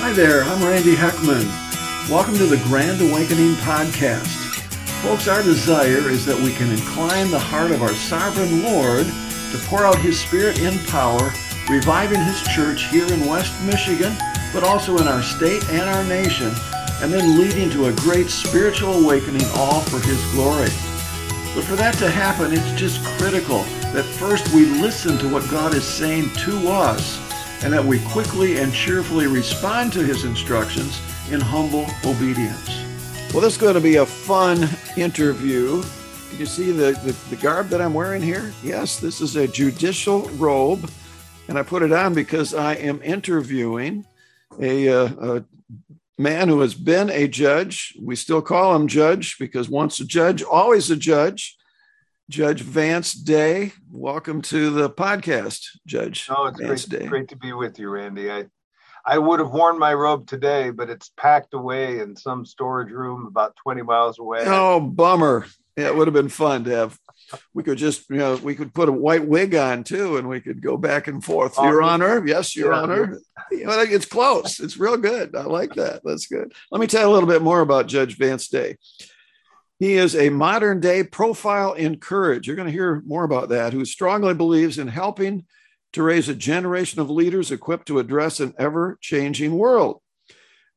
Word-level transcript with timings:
Hi 0.00 0.14
there, 0.14 0.44
I'm 0.44 0.64
Randy 0.64 0.96
Heckman. 0.96 1.44
Welcome 2.08 2.34
to 2.38 2.46
the 2.46 2.56
Grand 2.64 3.02
Awakening 3.02 3.52
Podcast. 3.56 4.34
Folks, 5.02 5.28
our 5.28 5.42
desire 5.42 6.08
is 6.08 6.24
that 6.24 6.40
we 6.40 6.54
can 6.54 6.72
incline 6.72 7.30
the 7.30 7.38
heart 7.38 7.70
of 7.70 7.82
our 7.82 7.92
sovereign 7.92 8.62
Lord 8.62 9.04
to 9.04 9.58
pour 9.66 9.84
out 9.84 9.98
His 9.98 10.18
Spirit 10.18 10.58
in 10.58 10.78
power, 10.86 11.30
reviving 11.68 12.18
His 12.18 12.40
church 12.48 12.84
here 12.84 13.06
in 13.12 13.26
West 13.26 13.52
Michigan, 13.62 14.16
but 14.54 14.64
also 14.64 14.96
in 14.96 15.06
our 15.06 15.22
state 15.22 15.68
and 15.68 15.82
our 15.82 16.04
nation, 16.04 16.50
and 17.02 17.12
then 17.12 17.38
leading 17.38 17.68
to 17.68 17.88
a 17.88 17.92
great 17.96 18.30
spiritual 18.30 19.04
awakening, 19.04 19.46
all 19.54 19.82
for 19.82 20.00
His 20.00 20.24
glory. 20.32 20.72
But 21.54 21.64
for 21.64 21.76
that 21.76 21.94
to 21.98 22.10
happen, 22.10 22.54
it's 22.54 22.72
just 22.72 23.04
critical 23.18 23.64
that 23.92 24.04
first 24.18 24.48
we 24.54 24.64
listen 24.64 25.18
to 25.18 25.28
what 25.28 25.48
God 25.50 25.74
is 25.74 25.84
saying 25.84 26.30
to 26.46 26.68
us 26.70 27.20
and 27.62 27.72
that 27.72 27.84
we 27.84 28.00
quickly 28.06 28.58
and 28.58 28.72
cheerfully 28.72 29.26
respond 29.26 29.92
to 29.92 30.02
his 30.02 30.24
instructions 30.24 31.00
in 31.30 31.40
humble 31.40 31.86
obedience. 32.04 32.68
Well, 33.32 33.42
this 33.42 33.54
is 33.54 33.60
going 33.60 33.74
to 33.74 33.80
be 33.80 33.96
a 33.96 34.06
fun 34.06 34.68
interview. 34.96 35.82
Can 36.30 36.38
you 36.38 36.46
see 36.46 36.72
the, 36.72 36.92
the, 37.04 37.16
the, 37.28 37.36
garb 37.36 37.68
that 37.68 37.80
I'm 37.80 37.94
wearing 37.94 38.22
here? 38.22 38.52
Yes, 38.62 38.98
this 38.98 39.20
is 39.20 39.36
a 39.36 39.46
judicial 39.46 40.22
robe, 40.30 40.90
and 41.48 41.58
I 41.58 41.62
put 41.62 41.82
it 41.82 41.92
on 41.92 42.14
because 42.14 42.54
I 42.54 42.74
am 42.74 43.02
interviewing 43.02 44.04
a, 44.58 44.88
uh, 44.88 45.36
a 45.36 45.44
man 46.18 46.48
who 46.48 46.60
has 46.60 46.74
been 46.74 47.10
a 47.10 47.28
judge. 47.28 47.96
We 48.00 48.16
still 48.16 48.42
call 48.42 48.74
him 48.74 48.88
judge 48.88 49.36
because 49.38 49.68
once 49.68 50.00
a 50.00 50.04
judge, 50.04 50.42
always 50.42 50.90
a 50.90 50.96
judge. 50.96 51.56
Judge 52.30 52.62
Vance 52.62 53.12
Day. 53.12 53.72
Welcome 53.90 54.40
to 54.42 54.70
the 54.70 54.88
podcast, 54.88 55.66
Judge. 55.84 56.28
Oh, 56.30 56.46
it's 56.46 56.60
Vance 56.60 56.86
great, 56.86 57.00
Day. 57.00 57.06
great 57.08 57.28
to 57.30 57.36
be 57.36 57.52
with 57.52 57.76
you, 57.80 57.90
Randy. 57.90 58.30
I 58.30 58.46
I 59.04 59.18
would 59.18 59.40
have 59.40 59.50
worn 59.50 59.80
my 59.80 59.92
robe 59.94 60.28
today, 60.28 60.70
but 60.70 60.88
it's 60.90 61.10
packed 61.16 61.54
away 61.54 61.98
in 61.98 62.14
some 62.14 62.46
storage 62.46 62.92
room 62.92 63.26
about 63.26 63.56
20 63.56 63.82
miles 63.82 64.20
away. 64.20 64.44
Oh, 64.46 64.78
bummer. 64.78 65.46
Yeah, 65.76 65.86
it 65.86 65.96
would 65.96 66.06
have 66.06 66.14
been 66.14 66.28
fun 66.28 66.62
to 66.64 66.70
have. 66.70 66.98
We 67.52 67.64
could 67.64 67.78
just, 67.78 68.08
you 68.10 68.18
know, 68.18 68.36
we 68.36 68.54
could 68.54 68.74
put 68.74 68.88
a 68.88 68.92
white 68.92 69.26
wig 69.26 69.56
on 69.56 69.82
too, 69.82 70.16
and 70.16 70.28
we 70.28 70.40
could 70.40 70.62
go 70.62 70.76
back 70.76 71.08
and 71.08 71.24
forth. 71.24 71.54
Oh, 71.58 71.64
Your 71.64 71.82
Honor. 71.82 72.24
Yes, 72.24 72.54
Your 72.54 72.72
yeah. 72.72 72.80
Honor. 72.80 73.18
You 73.50 73.64
know, 73.64 73.80
it's 73.80 74.06
close. 74.06 74.60
It's 74.60 74.76
real 74.76 74.96
good. 74.96 75.34
I 75.34 75.44
like 75.44 75.74
that. 75.74 76.02
That's 76.04 76.26
good. 76.26 76.52
Let 76.70 76.80
me 76.80 76.86
tell 76.86 77.02
you 77.02 77.08
a 77.08 77.12
little 77.12 77.28
bit 77.28 77.42
more 77.42 77.60
about 77.60 77.88
Judge 77.88 78.16
Vance 78.16 78.46
Day. 78.46 78.76
He 79.80 79.94
is 79.94 80.14
a 80.14 80.28
modern 80.28 80.78
day 80.78 81.02
profile 81.02 81.72
in 81.72 81.98
courage. 81.98 82.46
You're 82.46 82.54
going 82.54 82.66
to 82.66 82.72
hear 82.72 83.02
more 83.06 83.24
about 83.24 83.48
that, 83.48 83.72
who 83.72 83.86
strongly 83.86 84.34
believes 84.34 84.78
in 84.78 84.88
helping 84.88 85.46
to 85.94 86.02
raise 86.02 86.28
a 86.28 86.34
generation 86.34 87.00
of 87.00 87.08
leaders 87.08 87.50
equipped 87.50 87.86
to 87.86 87.98
address 87.98 88.40
an 88.40 88.52
ever 88.58 88.98
changing 89.00 89.56
world. 89.56 90.02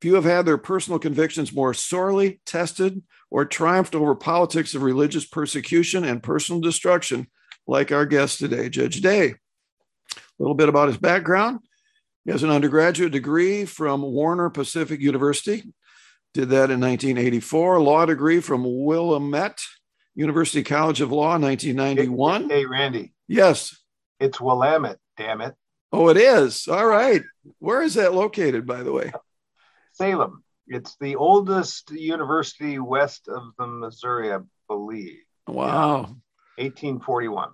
Few 0.02 0.16
have 0.16 0.24
had 0.24 0.46
their 0.46 0.58
personal 0.58 1.00
convictions 1.00 1.54
more 1.54 1.74
sorely 1.74 2.40
tested 2.46 3.04
or 3.30 3.44
triumphed 3.44 3.94
over 3.94 4.16
politics 4.16 4.74
of 4.74 4.84
religious 4.84 5.26
persecution 5.26 6.06
and 6.06 6.24
personal 6.24 6.62
destruction 6.62 7.28
like 7.68 7.92
our 7.92 8.06
guest 8.06 8.40
today, 8.40 8.70
Judge 8.70 9.02
Day. 9.02 9.31
A 9.31 10.22
little 10.40 10.56
bit 10.56 10.70
about 10.70 10.88
his 10.88 10.98
background. 10.98 11.59
He 12.24 12.31
has 12.31 12.44
an 12.44 12.50
undergraduate 12.50 13.12
degree 13.12 13.66
from 13.66 14.02
Warner 14.02 14.50
Pacific 14.50 15.02
University, 15.02 15.64
did 16.34 16.50
that 16.50 16.72
in 16.72 16.80
1984. 16.80 17.80
Law 17.81 18.06
degree 18.06 18.39
from 18.39 18.64
Willamette 18.66 19.62
University 20.16 20.64
College 20.64 21.02
of 21.02 21.12
Law, 21.12 21.38
1991. 21.38 22.50
Hey, 22.50 22.66
Randy. 22.66 23.14
Yes. 23.28 23.78
It's 24.20 24.40
Willamette, 24.40 25.00
damn 25.17 25.42
it. 25.42 25.56
Oh, 25.92 26.09
it 26.09 26.17
is. 26.17 26.67
All 26.67 26.86
right. 26.86 27.22
Where 27.59 27.81
is 27.81 27.95
that 27.95 28.14
located, 28.14 28.66
by 28.66 28.84
the 28.84 28.92
way? 28.92 29.12
Salem. 29.94 30.44
It's 30.67 30.95
the 31.00 31.17
oldest 31.17 31.92
university 31.92 32.80
west 32.80 33.28
of 33.28 33.44
the 33.59 33.68
Missouri, 33.68 34.34
I 34.34 34.40
believe. 34.68 35.18
Wow. 35.47 36.16
1841. 36.58 37.50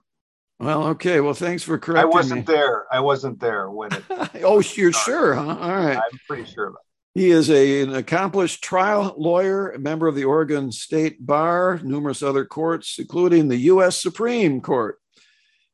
Well, 0.59 0.87
okay. 0.87 1.19
Well, 1.21 1.33
thanks 1.33 1.63
for 1.63 1.77
correcting 1.77 2.11
I 2.11 2.13
wasn't 2.13 2.47
me. 2.47 2.53
there. 2.53 2.85
I 2.91 2.99
wasn't 2.99 3.39
there 3.39 3.69
when 3.69 3.93
it. 3.93 4.03
oh, 4.43 4.61
you're 4.75 4.93
sure, 4.93 5.33
huh? 5.33 5.57
All 5.59 5.75
right. 5.75 5.97
I'm 5.97 6.19
pretty 6.27 6.45
sure 6.45 6.67
about 6.67 6.81
he 7.19 7.31
is 7.31 7.49
a, 7.49 7.81
an 7.81 7.93
accomplished 7.93 8.63
trial 8.63 9.13
lawyer, 9.17 9.71
a 9.71 9.77
member 9.77 10.07
of 10.07 10.15
the 10.15 10.23
Oregon 10.23 10.71
State 10.71 11.25
Bar, 11.25 11.81
numerous 11.83 12.23
other 12.23 12.45
courts, 12.45 12.97
including 12.97 13.49
the 13.49 13.57
U.S. 13.57 14.01
Supreme 14.01 14.61
Court. 14.61 14.97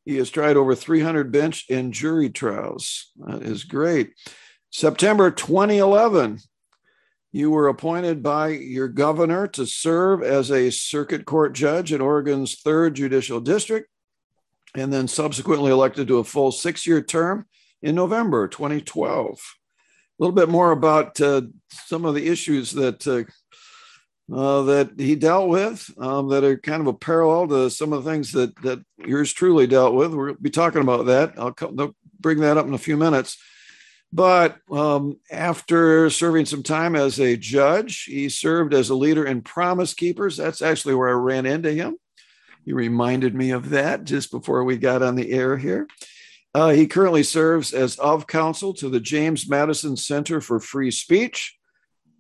He 0.06 0.16
has 0.16 0.32
tried 0.32 0.58
over 0.58 0.74
300 0.74 1.32
bench 1.32 1.66
and 1.70 1.94
jury 1.94 2.32
trials. 2.32 3.12
That 3.18 3.44
is 3.44 3.64
great. 3.64 4.14
September 4.72 5.30
2011, 5.30 6.40
you 7.32 7.52
were 7.52 7.68
appointed 7.68 8.24
by 8.24 8.48
your 8.48 8.88
governor 8.88 9.46
to 9.50 9.68
serve 9.68 10.24
as 10.24 10.50
a 10.50 10.72
circuit 10.72 11.26
court 11.26 11.54
judge 11.54 11.94
in 11.94 12.02
Oregon's 12.02 12.60
third 12.60 12.96
judicial 12.96 13.40
district, 13.40 13.88
and 14.74 14.92
then 14.92 15.08
subsequently 15.08 15.70
elected 15.70 16.08
to 16.08 16.18
a 16.18 16.24
full 16.24 16.52
six 16.52 16.88
year 16.88 17.04
term 17.04 17.46
in 17.84 17.94
November 17.94 18.48
2012 18.48 19.40
a 20.18 20.24
little 20.24 20.36
bit 20.36 20.50
more 20.50 20.72
about 20.72 21.20
uh, 21.20 21.42
some 21.70 22.06
of 22.06 22.16
the 22.16 22.28
issues 22.28 22.72
that 22.72 23.06
uh, 23.08 23.24
uh, 24.34 24.64
that 24.64 24.92
he 24.98 25.16
dealt 25.16 25.50
with 25.50 25.90
um, 26.00 26.30
that 26.30 26.44
are 26.44 26.58
kind 26.58 26.82
of 26.82 26.88
a 26.88 26.94
parallel 26.94 27.48
to 27.48 27.70
some 27.70 27.94
of 27.94 28.04
the 28.04 28.10
things 28.10 28.32
that 28.32 28.56
that 28.64 28.84
yours 28.98 29.34
truly 29.34 29.68
dealt 29.68 29.94
with. 29.94 30.14
We'll 30.14 30.36
be 30.36 30.50
talking 30.50 30.82
about 30.82 31.06
that. 31.08 31.34
I'll, 31.38 31.54
I'll 31.80 31.96
bring 32.20 32.40
that 32.40 32.58
up 32.58 32.66
in 32.66 32.74
a 32.74 32.80
few 32.80 32.98
minutes. 32.98 33.38
But 34.14 34.60
um, 34.72 35.20
after 35.30 36.10
serving 36.10 36.46
some 36.46 36.64
time 36.64 36.96
as 36.96 37.20
a 37.20 37.36
judge, 37.36 38.04
he 38.04 38.30
served 38.30 38.74
as 38.74 38.90
a 38.90 38.96
leader 38.96 39.26
in 39.26 39.42
Promise 39.42 39.94
Keepers. 39.94 40.38
That's 40.38 40.62
actually 40.62 40.96
where 40.96 41.10
I 41.10 41.14
ran 41.14 41.46
into 41.46 41.72
him. 41.74 41.98
He 42.64 42.72
reminded 42.72 43.36
me 43.36 43.52
of 43.52 43.72
that 43.72 44.06
just 44.06 44.32
before 44.32 44.64
we 44.64 44.78
got 44.78 45.04
on 45.04 45.16
the 45.16 45.32
air 45.32 45.58
here. 45.58 45.88
Uh, 46.56 46.70
he 46.70 46.88
currently 46.88 47.22
serves 47.22 47.74
as 47.74 48.00
of 48.00 48.28
counsel 48.28 48.74
to 48.74 48.88
the 48.88 49.02
James 49.02 49.50
Madison 49.50 49.98
Center 49.98 50.40
for 50.40 50.58
Free 50.58 50.90
Speech. 50.90 51.54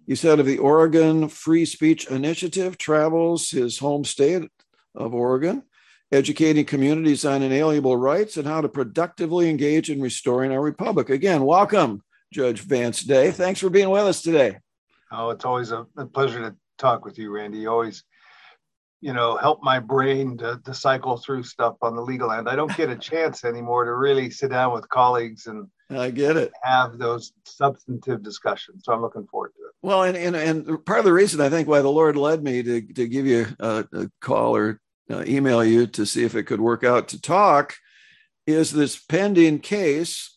He's 0.08 0.24
head 0.24 0.42
of 0.42 0.46
the 0.46 0.58
Oregon 0.58 1.30
Free 1.30 1.64
Speech 1.64 2.08
Initiative, 2.08 2.78
travels 2.78 3.50
his 3.50 3.80
home 3.80 4.04
state 4.04 4.44
of 4.94 5.14
Oregon, 5.14 5.64
educating 6.12 6.66
communities 6.66 7.24
on 7.24 7.44
inalienable 7.44 7.96
rights 7.96 8.36
and 8.36 8.46
how 8.46 8.60
to 8.60 8.68
productively 8.68 9.50
engage 9.50 9.90
in 9.90 10.02
restoring 10.02 10.52
our 10.52 10.62
republic. 10.62 11.10
Again, 11.10 11.46
welcome, 11.46 12.04
Judge 12.34 12.60
Vance 12.60 13.04
Day. 13.04 13.32
Thanks 13.32 13.62
for 13.62 13.70
being 13.70 13.90
with 13.90 14.04
us 14.04 14.22
today. 14.22 14.58
Oh, 15.14 15.30
it's 15.30 15.46
always 15.46 15.72
a, 15.72 15.86
pleasure 16.12 16.42
to 16.42 16.54
talk 16.78 17.06
with 17.06 17.18
you, 17.18 17.32
Randy. 17.32 17.60
You 17.60 17.72
always 17.72 18.04
you 19.06 19.14
know 19.14 19.38
help 19.38 19.62
my 19.62 19.78
brain 19.78 20.36
to, 20.36 20.60
to 20.66 20.74
cycle 20.74 21.16
through 21.16 21.44
stuff 21.44 21.76
on 21.84 21.96
the 21.96 22.02
legal 22.02 22.32
end. 22.32 22.50
I 22.50 22.56
don't 22.56 22.76
get 22.76 22.90
a 22.90 22.96
chance 22.96 23.46
anymore 23.46 23.86
to 23.86 23.94
really 23.94 24.32
sit 24.32 24.50
down 24.50 24.74
with 24.74 24.90
colleagues 24.90 25.46
and 25.46 25.68
i 25.92 26.10
get 26.10 26.36
it. 26.36 26.52
have 26.64 26.98
those 26.98 27.32
substantive 27.44 28.24
discussions 28.24 28.82
so 28.84 28.92
i'm 28.92 29.04
looking 29.04 29.28
forward 29.28 29.52
to 29.56 29.62
it. 29.68 29.74
Well 29.84 30.02
and 30.02 30.18
and, 30.18 30.36
and 30.36 30.84
part 30.84 30.98
of 30.98 31.06
the 31.06 31.14
reason 31.14 31.40
i 31.40 31.50
think 31.50 31.68
why 31.68 31.82
the 31.82 31.92
lord 31.92 32.18
led 32.18 32.42
me 32.42 32.64
to, 32.64 32.82
to 32.94 33.08
give 33.08 33.28
you 33.28 33.46
a, 33.60 33.86
a 33.94 34.10
call 34.20 34.56
or 34.56 34.82
uh, 35.12 35.24
email 35.28 35.64
you 35.64 35.86
to 35.86 36.08
see 36.08 36.24
if 36.24 36.34
it 36.34 36.46
could 36.46 36.60
work 36.60 36.84
out 36.84 37.10
to 37.10 37.22
talk 37.22 37.76
is 38.48 38.72
this 38.72 38.98
pending 38.98 39.60
case 39.60 40.35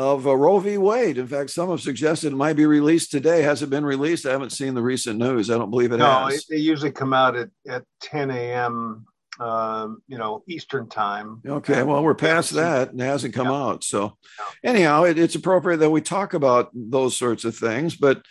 of 0.00 0.26
uh, 0.26 0.34
Roe 0.34 0.58
v. 0.60 0.78
Wade. 0.78 1.18
In 1.18 1.26
fact, 1.26 1.50
some 1.50 1.68
have 1.68 1.82
suggested 1.82 2.32
it 2.32 2.36
might 2.36 2.56
be 2.56 2.64
released 2.64 3.10
today. 3.10 3.42
Has 3.42 3.62
it 3.62 3.68
been 3.68 3.84
released? 3.84 4.24
I 4.24 4.30
haven't 4.30 4.50
seen 4.50 4.72
the 4.72 4.80
recent 4.80 5.18
news. 5.18 5.50
I 5.50 5.58
don't 5.58 5.70
believe 5.70 5.92
it 5.92 5.98
no, 5.98 6.06
has. 6.06 6.48
No, 6.48 6.56
they 6.56 6.62
usually 6.62 6.90
come 6.90 7.12
out 7.12 7.36
at, 7.36 7.50
at 7.68 7.84
10 8.00 8.30
a.m. 8.30 9.04
Um, 9.38 10.02
you 10.08 10.16
know, 10.16 10.42
Eastern 10.48 10.88
time. 10.88 11.42
Okay, 11.46 11.82
well, 11.82 12.02
we're 12.02 12.14
past 12.14 12.52
that 12.52 12.92
and 12.92 13.00
it 13.00 13.04
hasn't 13.04 13.34
come 13.34 13.48
yeah. 13.48 13.62
out. 13.62 13.84
So, 13.84 14.16
anyhow, 14.64 15.04
it, 15.04 15.18
it's 15.18 15.34
appropriate 15.34 15.78
that 15.78 15.90
we 15.90 16.00
talk 16.00 16.32
about 16.32 16.70
those 16.72 17.14
sorts 17.14 17.44
of 17.44 17.54
things. 17.54 17.94
But, 17.94 18.24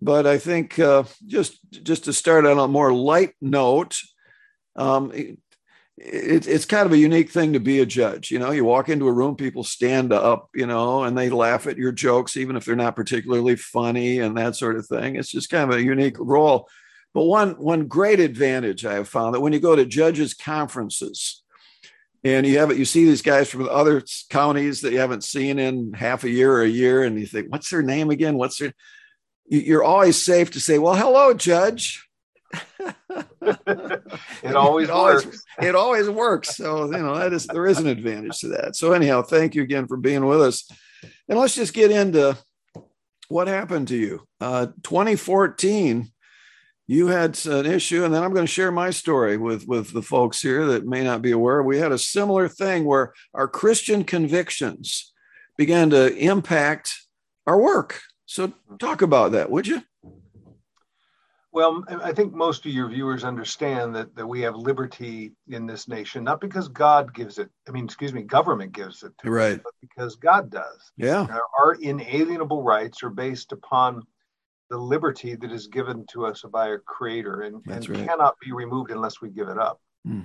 but 0.00 0.26
I 0.26 0.38
think 0.38 0.78
uh, 0.78 1.04
just 1.26 1.58
just 1.70 2.04
to 2.04 2.14
start 2.14 2.46
on 2.46 2.58
a 2.58 2.68
more 2.68 2.92
light 2.92 3.34
note, 3.42 3.98
um, 4.76 5.12
it, 6.04 6.48
it's 6.48 6.64
kind 6.64 6.86
of 6.86 6.92
a 6.92 6.98
unique 6.98 7.30
thing 7.30 7.52
to 7.52 7.60
be 7.60 7.78
a 7.80 7.86
judge. 7.86 8.30
You 8.30 8.38
know, 8.38 8.50
you 8.50 8.64
walk 8.64 8.88
into 8.88 9.06
a 9.06 9.12
room, 9.12 9.36
people 9.36 9.62
stand 9.62 10.12
up, 10.12 10.50
you 10.54 10.66
know, 10.66 11.04
and 11.04 11.16
they 11.16 11.30
laugh 11.30 11.66
at 11.66 11.78
your 11.78 11.92
jokes, 11.92 12.36
even 12.36 12.56
if 12.56 12.64
they're 12.64 12.74
not 12.74 12.96
particularly 12.96 13.56
funny 13.56 14.18
and 14.18 14.36
that 14.36 14.56
sort 14.56 14.76
of 14.76 14.86
thing. 14.86 15.16
It's 15.16 15.30
just 15.30 15.50
kind 15.50 15.70
of 15.70 15.78
a 15.78 15.82
unique 15.82 16.16
role. 16.18 16.68
But 17.14 17.24
one 17.24 17.52
one 17.52 17.86
great 17.86 18.20
advantage 18.20 18.84
I 18.84 18.94
have 18.94 19.08
found 19.08 19.34
that 19.34 19.40
when 19.40 19.52
you 19.52 19.60
go 19.60 19.76
to 19.76 19.84
judges' 19.84 20.34
conferences, 20.34 21.42
and 22.24 22.46
you 22.46 22.58
have 22.58 22.70
it, 22.70 22.78
you 22.78 22.84
see 22.84 23.04
these 23.04 23.22
guys 23.22 23.50
from 23.50 23.68
other 23.68 24.02
counties 24.30 24.80
that 24.80 24.92
you 24.92 24.98
haven't 24.98 25.24
seen 25.24 25.58
in 25.58 25.92
half 25.92 26.24
a 26.24 26.30
year 26.30 26.52
or 26.52 26.62
a 26.62 26.68
year, 26.68 27.02
and 27.02 27.18
you 27.18 27.26
think, 27.26 27.50
what's 27.50 27.68
their 27.70 27.82
name 27.82 28.10
again? 28.10 28.36
What's 28.38 28.58
their? 28.58 28.72
You're 29.46 29.84
always 29.84 30.22
safe 30.22 30.52
to 30.52 30.60
say, 30.60 30.78
well, 30.78 30.94
hello, 30.94 31.34
judge 31.34 32.08
it 34.42 34.56
always 34.56 34.88
it 34.88 34.94
works. 34.94 35.24
Always, 35.24 35.44
it 35.62 35.74
always 35.74 36.08
works. 36.08 36.56
So 36.56 36.86
you 36.86 36.98
know 36.98 37.16
that 37.16 37.32
is 37.32 37.46
there 37.46 37.66
is 37.66 37.78
an 37.78 37.86
advantage 37.86 38.40
to 38.40 38.48
that. 38.48 38.76
So 38.76 38.92
anyhow, 38.92 39.22
thank 39.22 39.54
you 39.54 39.62
again 39.62 39.86
for 39.86 39.96
being 39.96 40.26
with 40.26 40.42
us. 40.42 40.68
And 41.28 41.38
let's 41.38 41.54
just 41.54 41.74
get 41.74 41.90
into 41.90 42.36
what 43.28 43.48
happened 43.48 43.88
to 43.88 43.96
you? 43.96 44.26
Uh, 44.40 44.66
2014, 44.82 46.12
you 46.86 47.06
had 47.06 47.38
an 47.46 47.66
issue, 47.66 48.04
and 48.04 48.12
then 48.12 48.22
I'm 48.22 48.34
going 48.34 48.46
to 48.46 48.52
share 48.52 48.70
my 48.70 48.90
story 48.90 49.36
with 49.36 49.66
with 49.66 49.92
the 49.92 50.02
folks 50.02 50.42
here 50.42 50.66
that 50.66 50.86
may 50.86 51.02
not 51.02 51.22
be 51.22 51.30
aware. 51.30 51.62
We 51.62 51.78
had 51.78 51.92
a 51.92 51.98
similar 51.98 52.48
thing 52.48 52.84
where 52.84 53.14
our 53.34 53.48
Christian 53.48 54.04
convictions 54.04 55.12
began 55.56 55.90
to 55.90 56.14
impact 56.16 56.92
our 57.46 57.58
work. 57.60 58.00
So, 58.26 58.52
talk 58.78 59.02
about 59.02 59.32
that, 59.32 59.50
would 59.50 59.66
you? 59.66 59.82
Well, 61.52 61.84
I 62.02 62.12
think 62.12 62.32
most 62.32 62.64
of 62.64 62.72
your 62.72 62.88
viewers 62.88 63.24
understand 63.24 63.94
that, 63.94 64.16
that 64.16 64.26
we 64.26 64.40
have 64.40 64.56
liberty 64.56 65.32
in 65.48 65.66
this 65.66 65.86
nation, 65.86 66.24
not 66.24 66.40
because 66.40 66.68
God 66.68 67.12
gives 67.12 67.38
it, 67.38 67.50
I 67.68 67.72
mean, 67.72 67.84
excuse 67.84 68.14
me, 68.14 68.22
government 68.22 68.72
gives 68.72 69.02
it 69.02 69.12
to 69.18 69.30
right. 69.30 69.52
us, 69.52 69.60
but 69.62 69.74
because 69.82 70.16
God 70.16 70.48
does. 70.48 70.92
Yeah. 70.96 71.26
Our, 71.30 71.42
our 71.58 71.74
inalienable 71.74 72.62
rights 72.62 73.02
are 73.02 73.10
based 73.10 73.52
upon 73.52 74.02
the 74.70 74.78
liberty 74.78 75.36
that 75.36 75.52
is 75.52 75.66
given 75.66 76.06
to 76.12 76.24
us 76.24 76.42
by 76.50 76.68
our 76.68 76.78
creator 76.78 77.42
and, 77.42 77.62
and 77.68 77.86
right. 77.86 78.08
cannot 78.08 78.36
be 78.42 78.52
removed 78.52 78.90
unless 78.90 79.20
we 79.20 79.28
give 79.28 79.48
it 79.48 79.58
up. 79.58 79.78
Mm. 80.08 80.24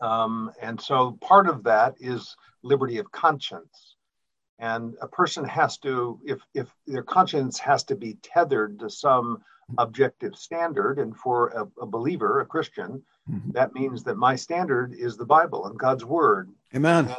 Um, 0.00 0.52
and 0.62 0.80
so 0.80 1.18
part 1.20 1.48
of 1.48 1.64
that 1.64 1.96
is 1.98 2.36
liberty 2.62 2.98
of 2.98 3.10
conscience. 3.10 3.96
And 4.60 4.94
a 5.02 5.08
person 5.08 5.44
has 5.44 5.78
to, 5.78 6.20
if, 6.24 6.38
if 6.54 6.72
their 6.86 7.02
conscience 7.02 7.58
has 7.58 7.82
to 7.84 7.96
be 7.96 8.16
tethered 8.22 8.78
to 8.78 8.90
some 8.90 9.42
objective 9.76 10.34
standard. 10.34 10.98
And 10.98 11.16
for 11.16 11.48
a, 11.48 11.82
a 11.82 11.86
believer, 11.86 12.40
a 12.40 12.46
Christian, 12.46 13.02
mm-hmm. 13.30 13.50
that 13.52 13.74
means 13.74 14.02
that 14.04 14.16
my 14.16 14.36
standard 14.36 14.94
is 14.94 15.16
the 15.16 15.26
Bible 15.26 15.66
and 15.66 15.78
God's 15.78 16.04
word. 16.04 16.50
Amen. 16.74 17.06
And, 17.06 17.16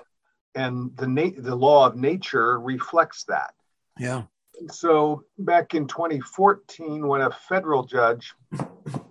and 0.55 0.97
the 0.97 1.07
na- 1.07 1.37
the 1.37 1.55
law 1.55 1.85
of 1.85 1.95
nature 1.95 2.59
reflects 2.59 3.23
that. 3.25 3.53
Yeah. 3.97 4.23
So 4.71 5.23
back 5.37 5.73
in 5.73 5.87
2014, 5.87 7.07
when 7.07 7.21
a 7.21 7.31
federal 7.31 7.83
judge, 7.83 8.33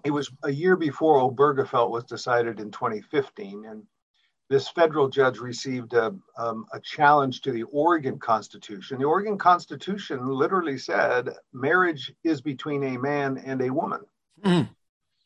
it 0.05 0.11
was 0.11 0.31
a 0.43 0.51
year 0.51 0.77
before 0.77 1.21
Obergefell 1.21 1.91
was 1.91 2.05
decided 2.05 2.61
in 2.61 2.71
2015, 2.71 3.65
and 3.65 3.83
this 4.49 4.69
federal 4.69 5.09
judge 5.09 5.39
received 5.39 5.93
a, 5.93 6.15
um, 6.39 6.65
a 6.73 6.81
challenge 6.81 7.43
to 7.43 7.53
the 7.53 7.65
Oregon 7.65 8.19
Constitution. 8.19 8.99
The 8.99 9.05
Oregon 9.05 9.37
Constitution 9.37 10.27
literally 10.27 10.79
said 10.79 11.31
marriage 11.53 12.13
is 12.25 12.41
between 12.41 12.83
a 12.83 12.99
man 12.99 13.39
and 13.39 13.61
a 13.61 13.71
woman. 13.71 14.01
Mm. 14.43 14.69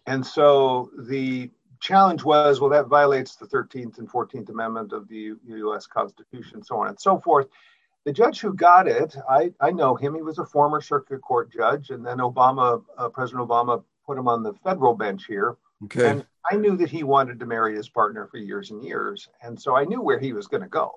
And 0.07 0.27
so 0.27 0.91
the 0.99 1.51
challenge 1.81 2.25
was 2.25 2.61
well, 2.61 2.71
that 2.71 2.87
violates 2.87 3.37
the 3.37 3.47
13th 3.47 3.99
and 3.99 4.11
14th 4.11 4.49
Amendment 4.49 4.93
of 4.93 5.09
the 5.09 5.35
US 5.47 5.87
Constitution, 5.87 6.63
so 6.63 6.81
on 6.81 6.89
and 6.89 7.01
so 7.01 7.19
forth. 7.19 7.47
The 8.05 8.13
judge 8.13 8.41
who 8.41 8.53
got 8.53 8.89
it, 8.89 9.15
I, 9.29 9.53
I 9.61 9.71
know 9.71 9.95
him. 9.95 10.17
He 10.17 10.23
was 10.23 10.39
a 10.39 10.45
former 10.45 10.81
circuit 10.81 11.21
court 11.21 11.53
judge, 11.53 11.91
and 11.91 12.05
then 12.05 12.19
Obama, 12.19 12.83
uh, 12.99 13.09
President 13.09 13.49
Obama, 13.49 13.85
put 14.05 14.19
him 14.19 14.27
on 14.27 14.43
the 14.43 14.55
federal 14.65 14.95
bench 14.95 15.27
here. 15.27 15.57
Okay. 15.85 16.09
And 16.09 16.27
I 16.51 16.57
knew 16.57 16.77
that 16.77 16.91
he 16.91 17.03
wanted 17.03 17.41
to 17.41 17.47
marry 17.47 17.75
his 17.75 17.89
partner 17.89 18.27
for 18.27 18.39
years 18.39 18.71
and 18.71 18.85
years. 18.85 19.29
And 19.43 19.61
so 19.61 19.77
I 19.77 19.85
knew 19.85 20.01
where 20.01 20.19
he 20.19 20.33
was 20.33 20.47
going 20.47 20.63
to 20.63 20.69
go. 20.69 20.93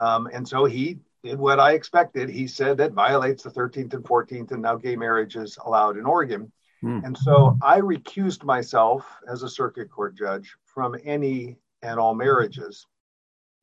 Um, 0.00 0.28
and 0.32 0.46
so 0.46 0.64
he 0.64 0.98
did 1.24 1.38
what 1.38 1.60
I 1.60 1.72
expected. 1.72 2.28
He 2.28 2.46
said 2.46 2.76
that 2.78 2.92
violates 2.92 3.42
the 3.42 3.50
13th 3.50 3.94
and 3.94 4.04
14th, 4.04 4.52
and 4.52 4.62
now 4.62 4.76
gay 4.76 4.96
marriage 4.96 5.36
is 5.36 5.58
allowed 5.64 5.96
in 5.96 6.06
Oregon. 6.06 6.52
Hmm. 6.80 7.00
And 7.04 7.18
so 7.18 7.56
I 7.62 7.80
recused 7.80 8.44
myself 8.44 9.04
as 9.28 9.42
a 9.42 9.48
circuit 9.48 9.90
court 9.90 10.16
judge 10.16 10.54
from 10.64 10.96
any 11.04 11.56
and 11.82 11.98
all 11.98 12.14
marriages. 12.14 12.86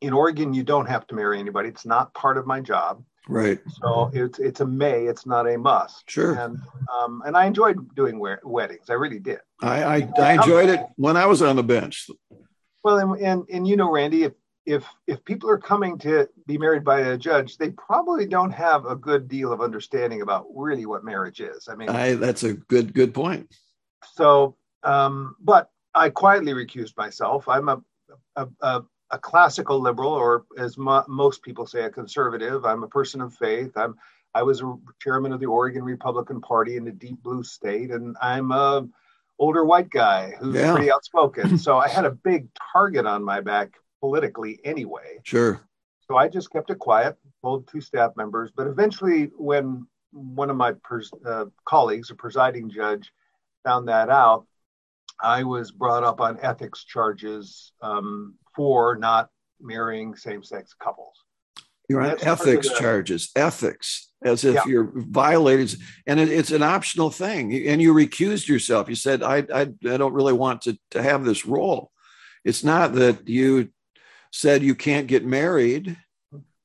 In 0.01 0.13
Oregon, 0.13 0.53
you 0.53 0.63
don't 0.63 0.87
have 0.87 1.07
to 1.07 1.15
marry 1.15 1.39
anybody. 1.39 1.69
It's 1.69 1.85
not 1.85 2.13
part 2.13 2.37
of 2.37 2.45
my 2.45 2.59
job. 2.59 3.03
Right. 3.27 3.59
So 3.81 4.11
it's 4.13 4.39
it's 4.39 4.61
a 4.61 4.65
may. 4.65 5.05
It's 5.05 5.25
not 5.25 5.49
a 5.49 5.57
must. 5.57 6.09
Sure. 6.09 6.35
And 6.35 6.59
um, 6.93 7.23
and 7.25 7.35
I 7.35 7.45
enjoyed 7.45 7.95
doing 7.95 8.19
weddings. 8.19 8.89
I 8.89 8.93
really 8.93 9.19
did. 9.19 9.39
I 9.61 9.83
I, 9.83 10.09
I 10.17 10.33
enjoyed 10.33 10.69
it 10.69 10.81
when 10.95 11.17
I 11.17 11.25
was 11.25 11.41
on 11.41 11.55
the 11.55 11.63
bench. 11.63 12.07
Well, 12.83 12.99
and, 12.99 13.19
and 13.21 13.43
and 13.51 13.67
you 13.67 13.77
know, 13.77 13.91
Randy, 13.91 14.23
if 14.23 14.33
if 14.65 14.85
if 15.07 15.23
people 15.25 15.49
are 15.49 15.57
coming 15.57 15.97
to 15.99 16.27
be 16.45 16.57
married 16.57 16.83
by 16.83 16.99
a 16.99 17.17
judge, 17.17 17.57
they 17.57 17.71
probably 17.71 18.27
don't 18.27 18.51
have 18.51 18.85
a 18.85 18.95
good 18.95 19.27
deal 19.27 19.51
of 19.51 19.61
understanding 19.61 20.21
about 20.21 20.45
really 20.53 20.85
what 20.85 21.03
marriage 21.03 21.41
is. 21.41 21.67
I 21.67 21.75
mean, 21.75 21.89
I 21.89 22.13
that's 22.13 22.43
a 22.43 22.53
good 22.53 22.93
good 22.93 23.13
point. 23.13 23.53
So, 24.13 24.55
um, 24.83 25.35
but 25.39 25.69
I 25.93 26.09
quietly 26.09 26.53
recused 26.53 26.97
myself. 26.97 27.47
I'm 27.47 27.69
a, 27.69 27.81
a, 28.35 28.47
a 28.61 28.83
a 29.11 29.19
classical 29.19 29.79
liberal, 29.79 30.11
or 30.11 30.45
as 30.57 30.77
mo- 30.77 31.05
most 31.07 31.43
people 31.43 31.65
say, 31.65 31.83
a 31.83 31.89
conservative. 31.89 32.65
I'm 32.65 32.83
a 32.83 32.87
person 32.87 33.21
of 33.21 33.33
faith. 33.33 33.71
I'm 33.75 33.95
I 34.33 34.43
was 34.43 34.61
a 34.61 34.77
chairman 35.01 35.31
of 35.31 35.39
the 35.39 35.45
Oregon 35.45 35.83
Republican 35.83 36.41
Party 36.41 36.75
in 36.75 36.87
a 36.87 36.91
deep 36.91 37.23
blue 37.23 37.41
state, 37.41 37.91
and 37.91 38.17
I'm 38.21 38.51
a 38.51 38.85
older 39.39 39.63
white 39.63 39.89
guy 39.89 40.33
who's 40.39 40.55
yeah. 40.55 40.73
pretty 40.73 40.91
outspoken. 40.91 41.57
so 41.57 41.77
I 41.77 41.87
had 41.87 42.05
a 42.05 42.11
big 42.11 42.49
target 42.73 43.05
on 43.05 43.23
my 43.23 43.39
back 43.39 43.75
politically 44.01 44.59
anyway. 44.65 45.19
Sure. 45.23 45.61
So 46.07 46.17
I 46.17 46.27
just 46.27 46.51
kept 46.51 46.69
it 46.69 46.79
quiet, 46.79 47.15
told 47.41 47.67
two 47.67 47.81
staff 47.81 48.11
members. 48.17 48.51
But 48.55 48.67
eventually, 48.67 49.31
when 49.37 49.87
one 50.11 50.49
of 50.49 50.57
my 50.57 50.73
pers- 50.83 51.11
uh, 51.25 51.45
colleagues, 51.63 52.11
a 52.11 52.15
presiding 52.15 52.69
judge, 52.69 53.11
found 53.63 53.87
that 53.87 54.09
out, 54.09 54.45
I 55.21 55.43
was 55.43 55.71
brought 55.71 56.03
up 56.03 56.19
on 56.19 56.39
ethics 56.41 56.83
charges 56.83 57.71
um, 57.81 58.35
for 58.55 58.95
not 58.95 59.29
marrying 59.61 60.15
same-sex 60.15 60.75
couples. 60.79 61.15
You're 61.87 62.01
on 62.01 62.17
ethics 62.21 62.69
charges, 62.79 63.29
ethics, 63.35 64.11
as 64.23 64.43
if 64.43 64.55
yeah. 64.55 64.63
you're 64.65 64.91
violating, 64.95 65.79
and 66.07 66.19
it, 66.19 66.29
it's 66.29 66.51
an 66.51 66.63
optional 66.63 67.11
thing. 67.11 67.53
And 67.67 67.79
you 67.79 67.93
recused 67.93 68.47
yourself. 68.47 68.89
You 68.89 68.95
said, 68.95 69.21
I, 69.21 69.45
I, 69.53 69.61
I 69.61 69.97
don't 69.97 70.13
really 70.13 70.33
want 70.33 70.63
to, 70.63 70.77
to 70.91 71.03
have 71.03 71.23
this 71.23 71.45
role. 71.45 71.91
It's 72.43 72.63
not 72.63 72.93
that 72.93 73.29
you 73.29 73.69
said 74.31 74.63
you 74.63 74.75
can't 74.75 75.07
get 75.07 75.25
married. 75.25 75.95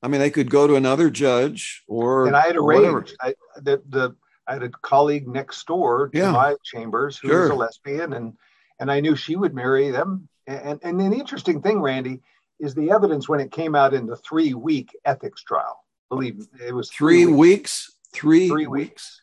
I 0.01 0.07
mean, 0.07 0.19
they 0.19 0.31
could 0.31 0.49
go 0.49 0.65
to 0.65 0.75
another 0.75 1.11
judge 1.11 1.83
or. 1.87 2.25
And 2.25 2.35
I 2.35 2.47
had 2.47 2.57
arranged 2.57 3.15
I, 3.21 3.35
the, 3.57 3.81
the, 3.87 4.15
I 4.47 4.53
had 4.53 4.63
a 4.63 4.69
colleague 4.69 5.27
next 5.27 5.65
door 5.67 6.09
to 6.09 6.17
yeah. 6.17 6.31
my 6.31 6.55
chambers 6.63 7.17
who 7.17 7.29
sure. 7.29 7.41
was 7.41 7.49
a 7.51 7.55
lesbian, 7.55 8.13
and 8.13 8.33
and 8.79 8.91
I 8.91 8.99
knew 8.99 9.15
she 9.15 9.35
would 9.35 9.53
marry 9.53 9.91
them 9.91 10.27
and, 10.47 10.79
and 10.83 10.99
the 10.99 11.05
interesting 11.17 11.61
thing, 11.61 11.81
Randy, 11.81 12.19
is 12.59 12.75
the 12.75 12.91
evidence 12.91 13.27
when 13.27 13.39
it 13.39 13.51
came 13.51 13.75
out 13.75 13.93
in 13.93 14.05
the 14.05 14.17
three 14.17 14.53
week 14.53 14.95
ethics 15.05 15.43
trial. 15.43 15.83
Believe 16.09 16.37
me, 16.37 16.45
it 16.67 16.73
was 16.73 16.89
three, 16.89 17.23
three 17.23 17.33
weeks. 17.33 17.37
weeks. 17.37 17.97
Three, 18.13 18.49
three 18.49 18.67
weeks. 18.67 18.89
weeks. 18.89 19.21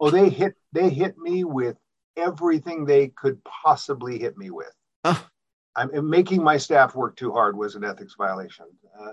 Oh, 0.00 0.10
they 0.10 0.28
hit 0.28 0.54
they 0.72 0.90
hit 0.90 1.16
me 1.16 1.44
with 1.44 1.76
everything 2.16 2.84
they 2.84 3.08
could 3.08 3.42
possibly 3.44 4.18
hit 4.18 4.36
me 4.36 4.50
with. 4.50 4.72
Huh. 5.04 5.20
I'm 5.76 6.08
making 6.08 6.42
my 6.42 6.56
staff 6.56 6.94
work 6.94 7.16
too 7.16 7.32
hard 7.32 7.56
was 7.56 7.74
an 7.74 7.82
ethics 7.82 8.14
violation. 8.16 8.66
Uh, 9.00 9.10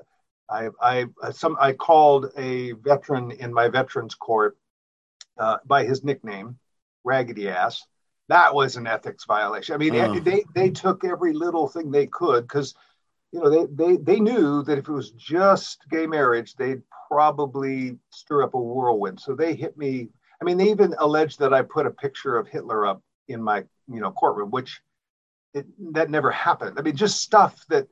I, 0.48 0.70
I, 0.80 1.32
some, 1.32 1.58
I 1.60 1.74
called 1.74 2.28
a 2.38 2.74
veteran 2.74 3.32
in 3.32 3.52
my 3.52 3.68
veterans 3.68 4.14
court 4.14 4.58
uh, 5.38 5.58
by 5.66 5.84
his 5.84 6.04
nickname, 6.04 6.58
Raggedy 7.04 7.50
Ass, 7.50 7.86
that 8.30 8.56
was 8.56 8.76
an 8.78 8.88
ethics 8.88 9.26
violation. 9.26 9.76
I 9.76 9.78
mean, 9.78 9.96
oh. 9.96 10.20
they 10.20 10.44
they 10.56 10.70
took 10.70 11.04
every 11.04 11.34
little 11.34 11.68
thing 11.68 11.92
they 11.92 12.08
could 12.08 12.44
because 12.44 12.74
you 13.32 13.40
know 13.40 13.50
they, 13.50 13.66
they 13.74 13.98
they 13.98 14.20
knew 14.20 14.64
that 14.64 14.78
if 14.78 14.88
it 14.88 14.92
was 14.92 15.12
just 15.12 15.84
gay 15.90 16.08
marriage, 16.08 16.56
they'd 16.56 16.82
probably 17.10 17.98
stir 18.10 18.44
up 18.44 18.54
a 18.54 18.60
whirlwind. 18.60 19.20
So 19.20 19.36
they 19.36 19.54
hit 19.56 19.78
me. 19.78 20.10
I 20.42 20.46
mean, 20.46 20.58
they 20.58 20.70
even 20.70 20.96
alleged 20.98 21.40
that 21.40 21.54
I 21.54 21.62
put 21.62 21.86
a 21.86 21.92
picture 21.92 22.38
of 22.38 22.48
Hitler 22.48 22.86
up 22.86 23.02
in 23.28 23.42
my 23.42 23.66
you 23.88 24.00
know 24.00 24.12
courtroom, 24.12 24.50
which 24.50 24.82
it, 25.54 25.66
that 25.94 26.10
never 26.10 26.32
happened. 26.32 26.80
I 26.80 26.84
mean, 26.84 26.96
just 26.96 27.22
stuff 27.22 27.66
that 27.70 27.88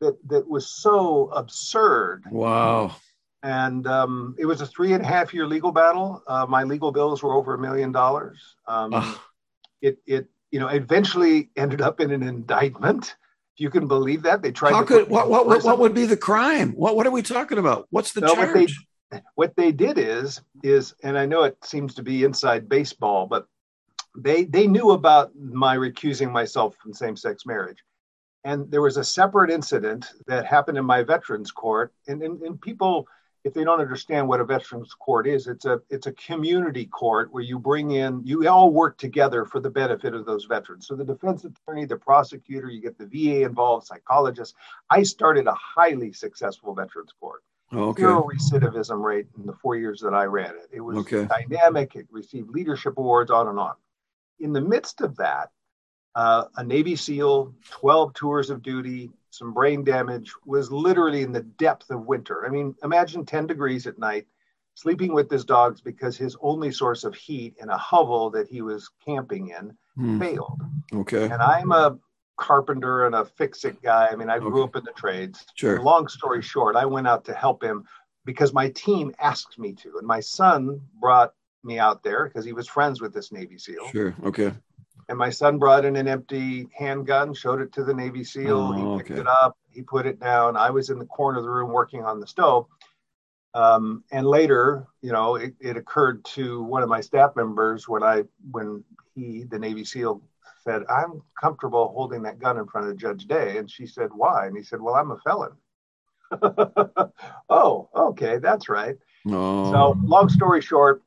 that 0.00 0.16
that 0.28 0.48
was 0.48 0.68
so 0.68 1.28
absurd. 1.28 2.24
Wow. 2.30 2.96
And 3.42 3.86
um, 3.86 4.36
it 4.38 4.46
was 4.46 4.60
a 4.60 4.66
three 4.66 4.92
and 4.92 5.02
a 5.02 5.06
half 5.06 5.34
year 5.34 5.46
legal 5.46 5.72
battle. 5.72 6.22
Uh, 6.26 6.46
my 6.48 6.62
legal 6.62 6.92
bills 6.92 7.22
were 7.22 7.34
over 7.34 7.54
a 7.54 7.58
million 7.58 7.90
dollars. 7.90 8.56
Um, 8.68 9.16
it 9.80 9.98
it 10.06 10.28
you 10.50 10.60
know 10.60 10.68
eventually 10.68 11.50
ended 11.56 11.80
up 11.80 12.00
in 12.00 12.10
an 12.12 12.22
indictment. 12.22 13.16
If 13.54 13.60
you 13.60 13.68
can 13.68 13.88
believe 13.88 14.22
that, 14.22 14.42
they 14.42 14.52
tried. 14.52 14.72
How 14.72 14.84
could 14.84 15.08
what 15.08 15.28
what, 15.28 15.46
what, 15.46 15.64
what 15.64 15.78
would 15.80 15.94
be 15.94 16.06
the 16.06 16.16
crime? 16.16 16.72
What 16.72 16.94
what 16.94 17.06
are 17.06 17.10
we 17.10 17.22
talking 17.22 17.58
about? 17.58 17.86
What's 17.90 18.12
the 18.12 18.20
charge? 18.20 18.36
What 18.36 18.54
they, 19.10 19.20
what 19.34 19.56
they 19.56 19.72
did 19.72 19.98
is 19.98 20.40
is, 20.62 20.94
and 21.02 21.18
I 21.18 21.26
know 21.26 21.42
it 21.42 21.56
seems 21.64 21.94
to 21.96 22.02
be 22.02 22.24
inside 22.24 22.68
baseball, 22.68 23.26
but 23.26 23.46
they 24.16 24.44
they 24.44 24.66
knew 24.66 24.92
about 24.92 25.34
my 25.36 25.76
recusing 25.76 26.30
myself 26.30 26.76
from 26.76 26.94
same 26.94 27.16
sex 27.16 27.44
marriage. 27.44 27.78
And 28.44 28.70
there 28.70 28.82
was 28.82 28.96
a 28.96 29.04
separate 29.04 29.50
incident 29.50 30.06
that 30.26 30.46
happened 30.46 30.76
in 30.76 30.84
my 30.84 31.04
veterans 31.04 31.52
court, 31.52 31.92
and, 32.08 32.22
and, 32.22 32.42
and 32.42 32.60
people 32.60 33.06
if 33.44 33.54
they 33.54 33.64
don't 33.64 33.80
understand 33.80 34.28
what 34.28 34.40
a 34.40 34.44
veterans 34.44 34.94
court 34.94 35.26
is, 35.26 35.48
it's 35.48 35.64
a 35.64 35.80
it's 35.90 36.06
a 36.06 36.12
community 36.12 36.86
court 36.86 37.32
where 37.32 37.42
you 37.42 37.58
bring 37.58 37.92
in 37.92 38.22
you 38.24 38.48
all 38.48 38.70
work 38.70 38.98
together 38.98 39.44
for 39.44 39.58
the 39.58 39.70
benefit 39.70 40.14
of 40.14 40.24
those 40.24 40.44
veterans. 40.44 40.86
So 40.86 40.94
the 40.94 41.04
defense 41.04 41.44
attorney, 41.44 41.84
the 41.84 41.96
prosecutor, 41.96 42.68
you 42.68 42.80
get 42.80 42.98
the 42.98 43.06
VA 43.06 43.44
involved, 43.44 43.86
psychologists. 43.86 44.54
I 44.90 45.02
started 45.02 45.46
a 45.46 45.54
highly 45.54 46.12
successful 46.12 46.74
veterans 46.74 47.12
court. 47.18 47.42
Okay. 47.72 48.02
Zero 48.02 48.22
recidivism 48.28 49.02
rate 49.02 49.26
in 49.38 49.46
the 49.46 49.54
four 49.54 49.76
years 49.76 50.00
that 50.00 50.14
I 50.14 50.24
ran 50.24 50.54
it. 50.54 50.68
It 50.70 50.80
was 50.80 50.98
Okay. 50.98 51.26
dynamic. 51.26 51.96
It 51.96 52.06
received 52.10 52.50
leadership 52.50 52.96
awards, 52.98 53.30
on 53.30 53.48
and 53.48 53.58
on. 53.58 53.74
In 54.38 54.52
the 54.52 54.60
midst 54.60 55.00
of 55.00 55.16
that, 55.16 55.50
uh, 56.14 56.44
a 56.56 56.62
Navy 56.62 56.94
SEAL, 56.94 57.54
12 57.70 58.12
tours 58.12 58.50
of 58.50 58.62
duty, 58.62 59.10
some 59.32 59.54
brain 59.54 59.82
damage, 59.82 60.32
was 60.44 60.70
literally 60.70 61.22
in 61.22 61.32
the 61.32 61.40
depth 61.42 61.90
of 61.90 62.04
winter. 62.06 62.44
I 62.46 62.50
mean, 62.50 62.74
imagine 62.84 63.24
10 63.24 63.46
degrees 63.46 63.86
at 63.86 63.98
night, 63.98 64.26
sleeping 64.74 65.14
with 65.14 65.30
his 65.30 65.44
dogs 65.44 65.80
because 65.80 66.18
his 66.18 66.36
only 66.42 66.70
source 66.70 67.02
of 67.02 67.14
heat 67.14 67.54
in 67.60 67.70
a 67.70 67.76
hovel 67.78 68.28
that 68.30 68.46
he 68.48 68.60
was 68.62 68.90
camping 69.04 69.48
in 69.48 69.76
Hmm. 69.96 70.18
failed. 70.18 70.60
Okay. 70.92 71.24
And 71.24 71.34
I'm 71.42 71.72
a 71.72 71.98
carpenter 72.38 73.06
and 73.06 73.14
a 73.14 73.24
fix 73.24 73.64
it 73.64 73.80
guy. 73.82 74.08
I 74.10 74.16
mean, 74.16 74.30
I 74.30 74.38
grew 74.38 74.62
Okay. 74.62 74.68
up 74.68 74.76
in 74.76 74.84
the 74.84 74.92
trades. 74.92 75.44
Sure. 75.54 75.82
Long 75.82 76.08
story 76.08 76.40
short, 76.42 76.76
I 76.76 76.84
went 76.86 77.06
out 77.06 77.24
to 77.26 77.34
help 77.34 77.62
him 77.62 77.84
because 78.24 78.52
my 78.54 78.68
team 78.70 79.14
asked 79.18 79.58
me 79.58 79.72
to. 79.74 79.96
And 79.98 80.06
my 80.06 80.20
son 80.20 80.80
brought 81.00 81.34
me 81.64 81.78
out 81.78 82.02
there 82.02 82.24
because 82.26 82.44
he 82.44 82.52
was 82.52 82.68
friends 82.68 83.00
with 83.00 83.12
this 83.14 83.32
Navy 83.32 83.56
SEAL. 83.58 83.88
Sure. 83.88 84.14
Okay. 84.24 84.52
And 85.08 85.18
my 85.18 85.30
son 85.30 85.58
brought 85.58 85.84
in 85.84 85.96
an 85.96 86.08
empty 86.08 86.68
handgun, 86.76 87.34
showed 87.34 87.60
it 87.60 87.72
to 87.72 87.84
the 87.84 87.94
Navy 87.94 88.24
SEAL. 88.24 88.56
Oh, 88.56 88.72
he 88.72 88.98
picked 88.98 89.10
okay. 89.12 89.20
it 89.20 89.26
up, 89.26 89.58
he 89.70 89.82
put 89.82 90.06
it 90.06 90.20
down. 90.20 90.56
I 90.56 90.70
was 90.70 90.90
in 90.90 90.98
the 90.98 91.06
corner 91.06 91.38
of 91.38 91.44
the 91.44 91.50
room 91.50 91.70
working 91.70 92.04
on 92.04 92.20
the 92.20 92.26
stove. 92.26 92.66
Um, 93.54 94.04
and 94.10 94.26
later, 94.26 94.86
you 95.02 95.12
know, 95.12 95.36
it, 95.36 95.54
it 95.60 95.76
occurred 95.76 96.24
to 96.26 96.62
one 96.62 96.82
of 96.82 96.88
my 96.88 97.00
staff 97.00 97.36
members 97.36 97.86
when 97.86 98.02
I 98.02 98.24
when 98.50 98.82
he, 99.14 99.44
the 99.44 99.58
Navy 99.58 99.84
SEAL, 99.84 100.22
said, 100.64 100.84
"I'm 100.88 101.22
comfortable 101.38 101.88
holding 101.88 102.22
that 102.22 102.38
gun 102.38 102.56
in 102.56 102.66
front 102.66 102.88
of 102.88 102.96
Judge 102.96 103.26
Day," 103.26 103.58
and 103.58 103.70
she 103.70 103.86
said, 103.86 104.08
"Why?" 104.14 104.46
And 104.46 104.56
he 104.56 104.62
said, 104.62 104.80
"Well, 104.80 104.94
I'm 104.94 105.10
a 105.10 105.18
felon." 105.18 105.52
oh, 107.50 107.90
okay, 107.94 108.38
that's 108.38 108.70
right. 108.70 108.96
Oh. 109.28 109.70
So, 109.70 110.00
long 110.02 110.30
story 110.30 110.62
short, 110.62 111.02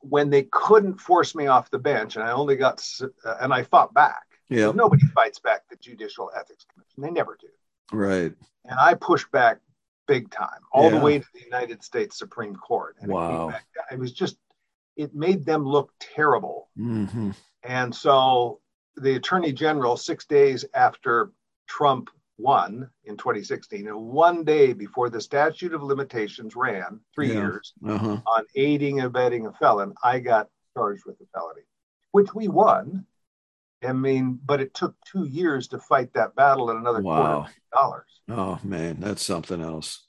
when 0.00 0.30
they 0.30 0.44
couldn't 0.52 1.00
force 1.00 1.34
me 1.34 1.46
off 1.46 1.70
the 1.70 1.78
bench, 1.78 2.16
and 2.16 2.24
I 2.24 2.32
only 2.32 2.56
got, 2.56 2.86
uh, 3.24 3.34
and 3.40 3.52
I 3.52 3.62
fought 3.62 3.92
back. 3.94 4.22
yeah. 4.48 4.70
Nobody 4.74 5.04
fights 5.06 5.38
back 5.38 5.68
the 5.68 5.76
Judicial 5.76 6.30
Ethics 6.36 6.64
Commission. 6.72 7.02
They 7.02 7.10
never 7.10 7.36
do. 7.40 7.48
Right. 7.92 8.32
And 8.64 8.78
I 8.78 8.94
pushed 8.94 9.30
back 9.32 9.58
big 10.06 10.30
time, 10.30 10.60
all 10.72 10.84
Yeah. 10.84 10.98
the 10.98 11.04
way 11.04 11.18
to 11.18 11.26
the 11.34 11.42
United 11.42 11.82
States 11.82 12.18
Supreme 12.18 12.56
Court. 12.56 12.96
And 13.00 13.10
It, 13.10 13.14
Wow. 13.14 13.28
came 13.28 13.48
back, 13.48 13.66
it 13.90 13.98
was 13.98 14.12
just, 14.12 14.38
it 14.96 15.14
made 15.14 15.44
them 15.44 15.64
look 15.64 15.92
terrible. 15.98 16.70
hmm 16.76 17.32
And 17.62 17.94
so 17.94 18.60
the 18.96 19.16
Attorney 19.16 19.52
General, 19.52 19.96
six 19.96 20.24
days 20.26 20.64
after 20.74 21.32
Trump 21.66 22.08
won 22.38 22.88
in 23.04 23.16
2016, 23.16 23.88
and 23.88 24.00
one 24.00 24.44
day 24.44 24.72
before 24.72 25.10
the 25.10 25.20
statute 25.20 25.74
of 25.74 25.82
limitations 25.82 26.54
ran, 26.56 27.00
three 27.14 27.28
Yeah. 27.28 27.34
years, 27.40 27.74
Uh-huh. 27.84 28.20
on 28.26 28.44
aiding 28.54 28.98
and 29.00 29.06
abetting 29.08 29.46
a 29.46 29.52
felon, 29.54 29.92
I 30.02 30.20
got 30.20 30.48
charged 30.74 31.04
with 31.04 31.20
a 31.20 31.26
felony, 31.34 31.62
which 32.12 32.32
we 32.34 32.48
won. 32.48 33.06
I 33.82 33.92
mean, 33.92 34.40
but 34.44 34.60
it 34.60 34.72
took 34.74 34.94
two 35.04 35.24
years 35.24 35.68
to 35.68 35.78
fight 35.78 36.12
that 36.14 36.34
battle 36.34 36.70
and 36.70 36.78
another 36.80 37.02
quarter 37.02 37.22
Wow. 37.22 37.38
million 37.42 37.54
dollars. 37.72 38.20
Oh 38.28 38.58
man, 38.64 39.00
that's 39.00 39.22
something 39.24 39.60
else. 39.60 40.06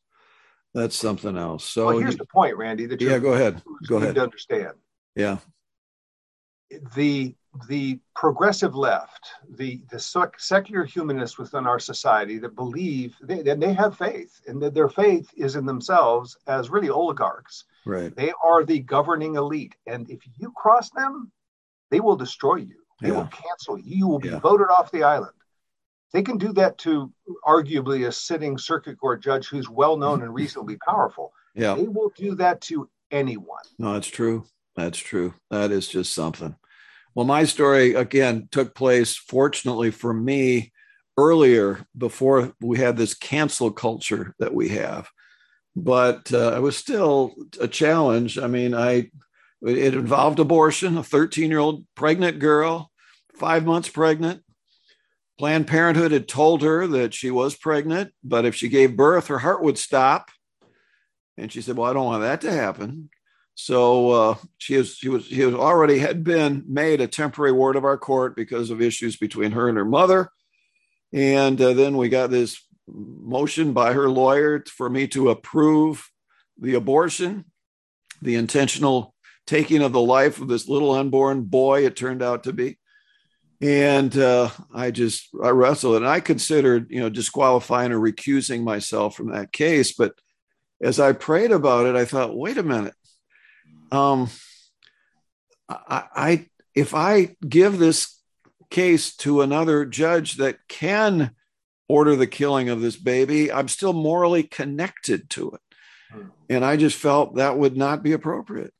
That's 0.73 0.95
something 0.95 1.35
else. 1.37 1.65
So 1.65 1.87
well, 1.87 1.97
here's 1.97 2.13
you- 2.13 2.17
the 2.19 2.25
point, 2.25 2.57
Randy, 2.57 2.85
that 2.87 3.01
yeah, 3.01 3.17
go 3.19 3.33
ahead. 3.33 3.63
Go 3.87 3.97
ahead. 3.97 4.15
to 4.15 4.21
understand. 4.23 4.77
Yeah. 5.15 5.39
The 6.95 7.35
the 7.67 7.99
progressive 8.15 8.75
left, 8.75 9.29
the 9.57 9.81
the 9.89 9.99
sec- 9.99 10.39
secular 10.39 10.85
humanists 10.85 11.37
within 11.37 11.65
our 11.65 11.79
society 11.79 12.37
that 12.39 12.55
believe 12.55 13.15
they, 13.23 13.39
and 13.49 13.61
they 13.61 13.73
have 13.73 13.97
faith, 13.97 14.39
and 14.47 14.61
that 14.61 14.73
their 14.73 14.89
faith 14.89 15.29
is 15.35 15.55
in 15.55 15.65
themselves 15.65 16.37
as 16.47 16.69
really 16.69 16.89
oligarchs. 16.89 17.65
Right. 17.85 18.15
They 18.15 18.31
are 18.43 18.63
the 18.63 18.79
governing 18.79 19.35
elite, 19.35 19.75
and 19.87 20.09
if 20.09 20.19
you 20.37 20.51
cross 20.55 20.89
them, 20.91 21.31
they 21.89 21.99
will 21.99 22.15
destroy 22.15 22.55
you. 22.57 22.75
They 23.01 23.11
will 23.11 23.27
cancel 23.27 23.77
you. 23.79 23.95
You 23.97 24.07
will 24.07 24.19
be 24.19 24.27
Yeah. 24.29 24.39
voted 24.39 24.67
off 24.69 24.91
the 24.91 25.03
island. 25.03 25.33
They 26.11 26.21
can 26.21 26.37
do 26.37 26.51
that 26.53 26.77
to 26.79 27.11
arguably 27.45 28.07
a 28.07 28.11
sitting 28.11 28.57
circuit 28.57 28.99
court 28.99 29.21
judge 29.23 29.47
who's 29.47 29.69
well 29.69 29.95
known 29.95 30.21
and 30.21 30.33
reasonably 30.41 30.77
powerful. 30.77 31.31
Yeah. 31.55 31.75
They 31.75 31.87
will 31.87 32.11
do 32.15 32.35
that 32.35 32.61
to 32.61 32.89
anyone. 33.09 33.63
No, 33.79 33.93
that's 33.93 34.07
true. 34.07 34.45
That's 34.75 34.97
true. 34.97 35.33
That 35.49 35.71
is 35.71 35.87
just 35.87 36.13
something. 36.13 36.55
Well, 37.15 37.25
my 37.25 37.43
story 37.45 37.93
again 37.95 38.47
took 38.51 38.75
place, 38.75 39.15
fortunately 39.15 39.91
for 39.91 40.13
me, 40.13 40.71
earlier 41.17 41.85
before 41.97 42.53
we 42.61 42.77
had 42.77 42.95
this 42.95 43.13
cancel 43.13 43.71
culture 43.71 44.35
that 44.39 44.53
we 44.53 44.69
have. 44.69 45.09
But 45.75 46.31
uh, 46.33 46.53
it 46.55 46.61
was 46.61 46.77
still 46.77 47.35
a 47.59 47.67
challenge. 47.67 48.37
I 48.37 48.47
mean, 48.47 48.73
I 48.73 49.09
it 49.61 49.93
involved 49.93 50.39
abortion, 50.39 50.97
a 50.97 51.03
13 51.03 51.49
year 51.49 51.59
old 51.59 51.85
pregnant 51.95 52.39
girl, 52.39 52.91
five 53.35 53.65
months 53.65 53.89
pregnant. 53.89 54.43
Planned 55.37 55.67
Parenthood 55.67 56.11
had 56.11 56.27
told 56.27 56.61
her 56.61 56.85
that 56.87 57.13
she 57.13 57.31
was 57.31 57.55
pregnant, 57.55 58.11
but 58.23 58.45
if 58.45 58.55
she 58.55 58.67
gave 58.69 58.97
birth, 58.97 59.27
her 59.27 59.39
heart 59.39 59.63
would 59.63 59.77
stop. 59.77 60.31
And 61.37 61.51
she 61.51 61.61
said, 61.61 61.77
"Well, 61.77 61.89
I 61.89 61.93
don't 61.93 62.05
want 62.05 62.21
that 62.21 62.41
to 62.41 62.51
happen." 62.51 63.09
So 63.61 64.11
uh, 64.11 64.35
she 64.57 64.77
was 64.77 64.95
she 64.95 65.09
was 65.09 65.25
she 65.25 65.43
was 65.43 65.53
already 65.53 65.99
had 65.99 66.23
been 66.23 66.63
made 66.65 67.01
a 67.01 67.07
temporary 67.07 67.51
ward 67.51 67.75
of 67.75 67.83
our 67.83 67.97
court 67.97 68.33
because 68.33 68.69
of 68.69 68.81
issues 68.81 69.17
between 69.17 69.51
her 69.51 69.67
and 69.67 69.77
her 69.77 69.83
mother, 69.83 70.31
and 71.11 71.59
uh, 71.59 71.73
then 71.73 71.97
we 71.97 72.07
got 72.07 72.31
this 72.31 72.65
motion 72.87 73.73
by 73.73 73.91
her 73.91 74.09
lawyer 74.09 74.63
for 74.65 74.89
me 74.89 75.07
to 75.07 75.29
approve 75.29 76.09
the 76.57 76.75
abortion, 76.75 77.43
the 78.21 78.35
intentional 78.35 79.13
taking 79.45 79.81
of 79.81 79.91
the 79.91 80.01
life 80.01 80.39
of 80.39 80.47
this 80.47 80.69
little 80.69 80.91
unborn 80.91 81.41
boy. 81.41 81.85
It 81.85 81.97
turned 81.97 82.23
out 82.23 82.45
to 82.45 82.53
be, 82.53 82.79
and 83.59 84.17
uh, 84.17 84.51
I 84.73 84.91
just 84.91 85.27
I 85.43 85.49
wrestled 85.49 85.97
and 85.97 86.07
I 86.07 86.21
considered 86.21 86.87
you 86.89 87.01
know 87.01 87.09
disqualifying 87.09 87.91
or 87.91 87.99
recusing 87.99 88.63
myself 88.63 89.17
from 89.17 89.33
that 89.33 89.51
case, 89.51 89.91
but 89.91 90.13
as 90.81 90.97
I 90.97 91.11
prayed 91.11 91.51
about 91.51 91.87
it, 91.87 91.97
I 91.97 92.05
thought, 92.05 92.37
wait 92.37 92.57
a 92.57 92.63
minute 92.63 92.93
um, 93.91 94.29
I, 95.67 96.03
I 96.15 96.45
if 96.75 96.93
I 96.93 97.35
give 97.47 97.77
this 97.77 98.19
case 98.69 99.15
to 99.17 99.41
another 99.41 99.85
judge 99.85 100.35
that 100.35 100.59
can 100.67 101.31
order 101.87 102.15
the 102.15 102.27
killing 102.27 102.69
of 102.69 102.81
this 102.81 102.95
baby, 102.95 103.51
I'm 103.51 103.67
still 103.67 103.93
morally 103.93 104.43
connected 104.43 105.29
to 105.31 105.51
it, 105.51 105.61
Hmm. 106.11 106.27
and 106.49 106.65
I 106.65 106.77
just 106.77 106.97
felt 106.97 107.35
that 107.35 107.57
would 107.57 107.77
not 107.77 108.03
be 108.03 108.13
appropriate. 108.13 108.73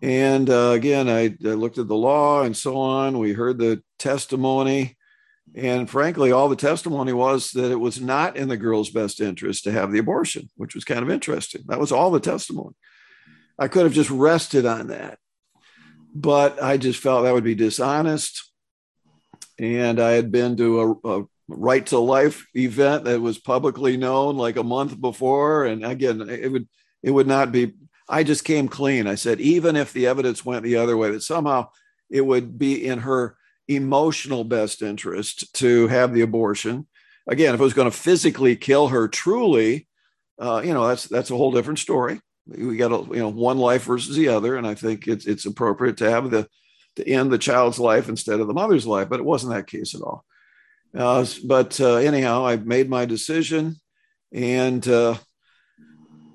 And 0.00 0.48
uh, 0.48 0.72
again, 0.74 1.08
I, 1.08 1.36
I 1.44 1.54
looked 1.54 1.78
at 1.78 1.88
the 1.88 1.96
law 1.96 2.42
and 2.42 2.56
so 2.56 2.76
on. 2.76 3.18
We 3.18 3.32
heard 3.32 3.58
the 3.58 3.82
testimony. 3.98 4.96
And 5.54 5.90
frankly, 5.90 6.30
all 6.30 6.48
the 6.48 6.56
testimony 6.56 7.12
was 7.12 7.50
that 7.52 7.72
it 7.72 7.80
was 7.80 8.00
not 8.00 8.36
in 8.36 8.48
the 8.48 8.56
girl's 8.56 8.90
best 8.90 9.20
interest 9.20 9.64
to 9.64 9.72
have 9.72 9.90
the 9.90 9.98
abortion, 9.98 10.50
which 10.56 10.74
was 10.74 10.84
kind 10.84 11.02
of 11.02 11.10
interesting. 11.10 11.62
That 11.66 11.80
was 11.80 11.90
all 11.90 12.10
the 12.10 12.20
testimony. 12.20 12.74
I 13.58 13.68
could 13.68 13.84
have 13.84 13.92
just 13.92 14.10
rested 14.10 14.64
on 14.66 14.88
that. 14.88 15.18
But 16.14 16.62
I 16.62 16.76
just 16.76 17.00
felt 17.00 17.24
that 17.24 17.34
would 17.34 17.44
be 17.44 17.54
dishonest. 17.54 18.50
And 19.58 20.00
I 20.00 20.12
had 20.12 20.30
been 20.30 20.56
to 20.56 20.98
a, 21.04 21.20
a 21.20 21.24
right 21.48 21.84
to 21.86 21.98
life 21.98 22.46
event 22.54 23.04
that 23.04 23.20
was 23.20 23.38
publicly 23.38 23.96
known 23.96 24.36
like 24.36 24.56
a 24.56 24.62
month 24.62 25.00
before. 25.00 25.64
And 25.64 25.84
again, 25.84 26.28
it 26.28 26.50
would 26.50 26.68
it 27.02 27.10
would 27.10 27.26
not 27.26 27.52
be 27.52 27.72
I 28.08 28.22
just 28.22 28.44
came 28.44 28.68
clean. 28.68 29.06
I 29.06 29.16
said, 29.16 29.40
even 29.40 29.76
if 29.76 29.92
the 29.92 30.06
evidence 30.06 30.44
went 30.44 30.62
the 30.62 30.76
other 30.76 30.96
way, 30.96 31.10
that 31.10 31.22
somehow 31.22 31.68
it 32.08 32.22
would 32.22 32.58
be 32.58 32.86
in 32.86 33.00
her 33.00 33.36
emotional 33.66 34.44
best 34.44 34.80
interest 34.80 35.52
to 35.54 35.88
have 35.88 36.14
the 36.14 36.22
abortion. 36.22 36.86
Again, 37.28 37.54
if 37.54 37.60
it 37.60 37.64
was 37.64 37.74
going 37.74 37.90
to 37.90 37.96
physically 37.96 38.56
kill 38.56 38.88
her 38.88 39.08
truly, 39.08 39.86
uh, 40.40 40.62
you 40.64 40.72
know, 40.72 40.86
that's 40.88 41.04
that's 41.04 41.30
a 41.30 41.36
whole 41.36 41.52
different 41.52 41.80
story 41.80 42.20
we 42.48 42.76
got 42.76 42.90
you 43.08 43.20
know 43.20 43.28
one 43.28 43.58
life 43.58 43.84
versus 43.84 44.16
the 44.16 44.28
other 44.28 44.56
and 44.56 44.66
i 44.66 44.74
think 44.74 45.06
it's 45.06 45.26
it's 45.26 45.46
appropriate 45.46 45.96
to 45.96 46.10
have 46.10 46.30
the 46.30 46.48
to 46.96 47.06
end 47.08 47.30
the 47.30 47.38
child's 47.38 47.78
life 47.78 48.08
instead 48.08 48.40
of 48.40 48.46
the 48.46 48.54
mother's 48.54 48.86
life 48.86 49.08
but 49.08 49.20
it 49.20 49.26
wasn't 49.26 49.52
that 49.52 49.66
case 49.66 49.94
at 49.94 50.02
all. 50.02 50.24
Uh, 50.96 51.24
but 51.46 51.78
uh, 51.80 51.96
anyhow 51.96 52.46
i 52.46 52.56
made 52.56 52.88
my 52.88 53.04
decision 53.04 53.76
and 54.32 54.88
uh, 54.88 55.14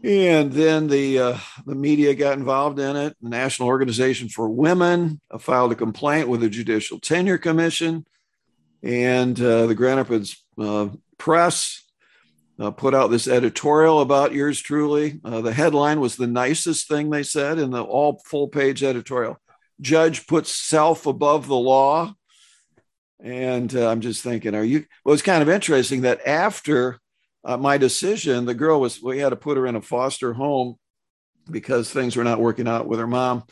and 0.03 0.51
then 0.51 0.87
the 0.87 1.19
uh, 1.19 1.37
the 1.65 1.75
media 1.75 2.13
got 2.13 2.37
involved 2.37 2.77
in 2.77 2.95
it. 2.95 3.15
The 3.21 3.29
national 3.29 3.69
organization 3.69 4.27
for 4.27 4.49
women 4.49 5.21
uh, 5.31 5.37
filed 5.37 5.71
a 5.71 5.75
complaint 5.75 6.27
with 6.27 6.41
the 6.41 6.49
judicial 6.49 6.99
tenure 6.99 7.37
commission 7.37 8.05
and 8.81 9.39
uh, 9.39 9.65
the 9.65 9.75
grand 9.75 9.97
rapids 9.97 10.43
press 11.17 11.82
uh, 12.59 12.71
put 12.71 12.93
out 12.93 13.09
this 13.09 13.27
editorial 13.27 14.01
about 14.01 14.33
yours 14.33 14.59
truly. 14.59 15.19
Uh, 15.23 15.41
the 15.41 15.53
headline 15.53 15.99
was 15.99 16.15
the 16.15 16.27
nicest 16.27 16.87
thing 16.87 17.09
they 17.09 17.23
said 17.23 17.57
in 17.57 17.71
the 17.71 17.81
all 17.83 18.21
full 18.25 18.47
page 18.47 18.83
editorial. 18.83 19.37
Judge 19.81 20.27
puts 20.27 20.55
self 20.55 21.05
above 21.05 21.47
the 21.47 21.55
law. 21.55 22.13
And 23.23 23.73
uh, 23.73 23.89
I'm 23.89 24.01
just 24.01 24.21
thinking, 24.21 24.53
are 24.53 24.63
you? 24.63 24.85
Well, 25.03 25.13
it's 25.13 25.21
kind 25.21 25.41
of 25.41 25.49
interesting 25.49 26.01
that 26.01 26.27
after 26.27 26.99
uh, 27.45 27.57
my 27.57 27.77
decision, 27.77 28.45
the 28.45 28.53
girl 28.53 28.81
was, 28.81 29.01
we 29.01 29.19
had 29.19 29.29
to 29.29 29.35
put 29.35 29.57
her 29.57 29.65
in 29.65 29.75
a 29.75 29.81
foster 29.81 30.33
home 30.33 30.75
because 31.49 31.89
things 31.89 32.15
were 32.15 32.23
not 32.23 32.39
working 32.39 32.67
out 32.67 32.87
with 32.87 32.99
her 32.99 33.07
mom. 33.07 33.43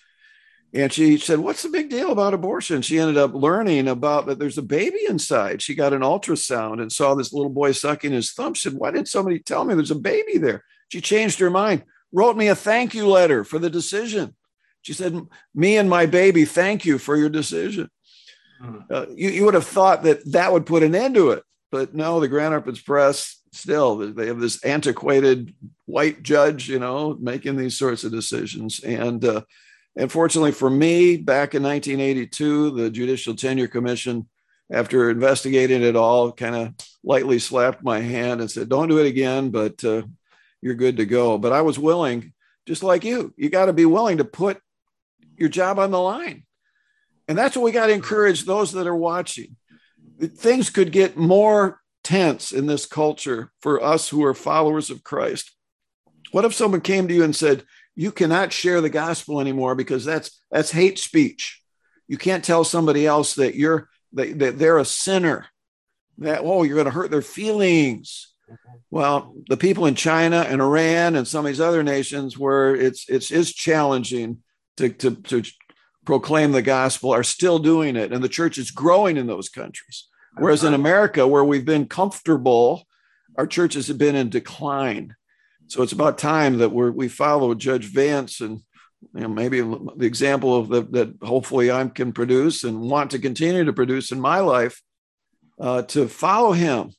And 0.73 0.91
she 0.91 1.17
said, 1.17 1.39
What's 1.39 1.63
the 1.63 1.69
big 1.69 1.89
deal 1.89 2.11
about 2.11 2.33
abortion? 2.33 2.81
She 2.81 2.99
ended 2.99 3.17
up 3.17 3.33
learning 3.33 3.87
about 3.87 4.25
that 4.27 4.39
there's 4.39 4.57
a 4.57 4.63
baby 4.63 4.99
inside. 5.07 5.61
She 5.61 5.75
got 5.75 5.93
an 5.93 6.01
ultrasound 6.01 6.81
and 6.81 6.91
saw 6.91 7.13
this 7.13 7.33
little 7.33 7.49
boy 7.49 7.73
sucking 7.73 8.13
his 8.13 8.31
thumb. 8.31 8.53
She 8.53 8.69
said, 8.69 8.77
Why 8.77 8.91
didn't 8.91 9.09
somebody 9.09 9.39
tell 9.39 9.65
me 9.65 9.75
there's 9.75 9.91
a 9.91 9.95
baby 9.95 10.37
there? 10.37 10.63
She 10.89 11.01
changed 11.01 11.39
her 11.39 11.49
mind, 11.49 11.83
wrote 12.13 12.37
me 12.37 12.47
a 12.47 12.55
thank 12.55 12.93
you 12.93 13.07
letter 13.07 13.43
for 13.43 13.59
the 13.59 13.69
decision. 13.69 14.35
She 14.81 14.93
said, 14.93 15.19
Me 15.53 15.77
and 15.77 15.89
my 15.89 16.05
baby, 16.05 16.45
thank 16.45 16.85
you 16.85 16.97
for 16.97 17.17
your 17.17 17.29
decision. 17.29 17.89
Mm. 18.63 18.83
Uh, 18.89 19.05
you, 19.13 19.29
you 19.29 19.45
would 19.45 19.53
have 19.55 19.67
thought 19.67 20.03
that 20.03 20.31
that 20.31 20.53
would 20.53 20.65
put 20.65 20.83
an 20.83 20.95
end 20.95 21.15
to 21.15 21.31
it. 21.31 21.43
But 21.69 21.93
no, 21.93 22.19
the 22.19 22.27
Grand 22.27 22.53
Rapids 22.53 22.81
Press 22.81 23.41
still, 23.53 23.97
they 23.97 24.27
have 24.27 24.39
this 24.39 24.63
antiquated 24.63 25.53
white 25.85 26.23
judge, 26.23 26.69
you 26.69 26.79
know, 26.79 27.17
making 27.19 27.57
these 27.57 27.77
sorts 27.77 28.05
of 28.05 28.11
decisions. 28.11 28.79
And, 28.81 29.23
uh, 29.25 29.41
and 29.95 30.11
fortunately 30.11 30.51
for 30.51 30.69
me, 30.69 31.17
back 31.17 31.53
in 31.53 31.63
1982, 31.63 32.71
the 32.71 32.89
Judicial 32.89 33.35
Tenure 33.35 33.67
Commission, 33.67 34.27
after 34.71 35.09
investigating 35.09 35.83
it 35.83 35.95
all, 35.95 36.31
kind 36.31 36.55
of 36.55 36.73
lightly 37.03 37.39
slapped 37.39 37.83
my 37.83 37.99
hand 37.99 38.39
and 38.39 38.49
said, 38.49 38.69
Don't 38.69 38.87
do 38.87 38.99
it 38.99 39.07
again, 39.07 39.49
but 39.49 39.83
uh, 39.83 40.03
you're 40.61 40.75
good 40.75 40.97
to 40.97 41.05
go. 41.05 41.37
But 41.37 41.51
I 41.51 41.61
was 41.61 41.77
willing, 41.77 42.33
just 42.65 42.83
like 42.83 43.03
you, 43.03 43.33
you 43.35 43.49
got 43.49 43.65
to 43.65 43.73
be 43.73 43.85
willing 43.85 44.17
to 44.17 44.25
put 44.25 44.61
your 45.37 45.49
job 45.49 45.77
on 45.77 45.91
the 45.91 45.99
line. 45.99 46.43
And 47.27 47.37
that's 47.37 47.55
what 47.55 47.63
we 47.63 47.71
got 47.71 47.87
to 47.87 47.93
encourage 47.93 48.45
those 48.45 48.71
that 48.73 48.87
are 48.87 48.95
watching. 48.95 49.55
Things 50.19 50.69
could 50.69 50.91
get 50.91 51.17
more 51.17 51.81
tense 52.03 52.51
in 52.51 52.67
this 52.67 52.85
culture 52.85 53.51
for 53.61 53.83
us 53.83 54.09
who 54.09 54.23
are 54.23 54.33
followers 54.33 54.89
of 54.89 55.03
Christ. 55.03 55.51
What 56.31 56.45
if 56.45 56.53
someone 56.53 56.81
came 56.81 57.07
to 57.07 57.13
you 57.13 57.23
and 57.23 57.35
said, 57.35 57.63
you 57.95 58.11
cannot 58.11 58.53
share 58.53 58.81
the 58.81 58.89
gospel 58.89 59.39
anymore 59.41 59.75
because 59.75 60.05
that's 60.05 60.41
that's 60.49 60.71
hate 60.71 60.99
speech. 60.99 61.61
You 62.07 62.17
can't 62.17 62.43
tell 62.43 62.63
somebody 62.63 63.05
else 63.05 63.35
that 63.35 63.55
you're 63.55 63.89
that, 64.13 64.39
that 64.39 64.59
they're 64.59 64.77
a 64.77 64.85
sinner. 64.85 65.47
That 66.17 66.41
oh, 66.43 66.63
you're 66.63 66.75
going 66.75 66.85
to 66.85 66.91
hurt 66.91 67.11
their 67.11 67.21
feelings. 67.21 68.33
Well, 68.89 69.33
the 69.47 69.57
people 69.57 69.85
in 69.85 69.95
China 69.95 70.45
and 70.47 70.61
Iran 70.61 71.15
and 71.15 71.27
some 71.27 71.45
of 71.45 71.49
these 71.49 71.61
other 71.61 71.83
nations 71.83 72.37
where 72.37 72.75
it's 72.75 73.07
it's 73.09 73.31
is 73.31 73.53
challenging 73.53 74.39
to, 74.77 74.89
to, 74.89 75.15
to 75.15 75.43
proclaim 76.05 76.51
the 76.51 76.61
gospel 76.61 77.11
are 77.11 77.23
still 77.23 77.59
doing 77.59 77.95
it, 77.95 78.11
and 78.11 78.23
the 78.23 78.29
church 78.29 78.57
is 78.57 78.71
growing 78.71 79.17
in 79.17 79.27
those 79.27 79.49
countries. 79.49 80.07
Whereas 80.37 80.63
in 80.63 80.73
uh-huh. 80.73 80.81
America, 80.81 81.27
where 81.27 81.43
we've 81.43 81.65
been 81.65 81.87
comfortable, 81.87 82.83
our 83.37 83.47
churches 83.47 83.87
have 83.87 83.97
been 83.97 84.15
in 84.15 84.29
decline. 84.29 85.15
So 85.71 85.81
it's 85.83 85.93
about 85.93 86.17
time 86.17 86.57
that 86.57 86.73
we 86.73 86.89
we 86.89 87.07
follow 87.07 87.55
Judge 87.55 87.85
Vance 87.85 88.41
and 88.41 88.59
you 89.13 89.21
know, 89.21 89.29
maybe 89.29 89.61
the 89.61 90.05
example 90.05 90.57
of 90.57 90.67
the, 90.67 90.81
that 90.91 91.15
hopefully 91.23 91.71
I 91.71 91.87
can 91.87 92.11
produce 92.11 92.65
and 92.65 92.81
want 92.81 93.11
to 93.11 93.19
continue 93.19 93.63
to 93.63 93.71
produce 93.71 94.11
in 94.11 94.19
my 94.19 94.41
life 94.41 94.81
uh, 95.61 95.83
to 95.83 96.09
follow 96.09 96.51
him 96.51 96.91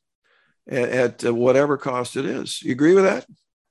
at, 0.66 1.22
at 1.22 1.34
whatever 1.34 1.76
cost 1.76 2.16
it 2.16 2.24
is. 2.24 2.62
You 2.62 2.72
agree 2.72 2.94
with 2.94 3.04
that? 3.04 3.26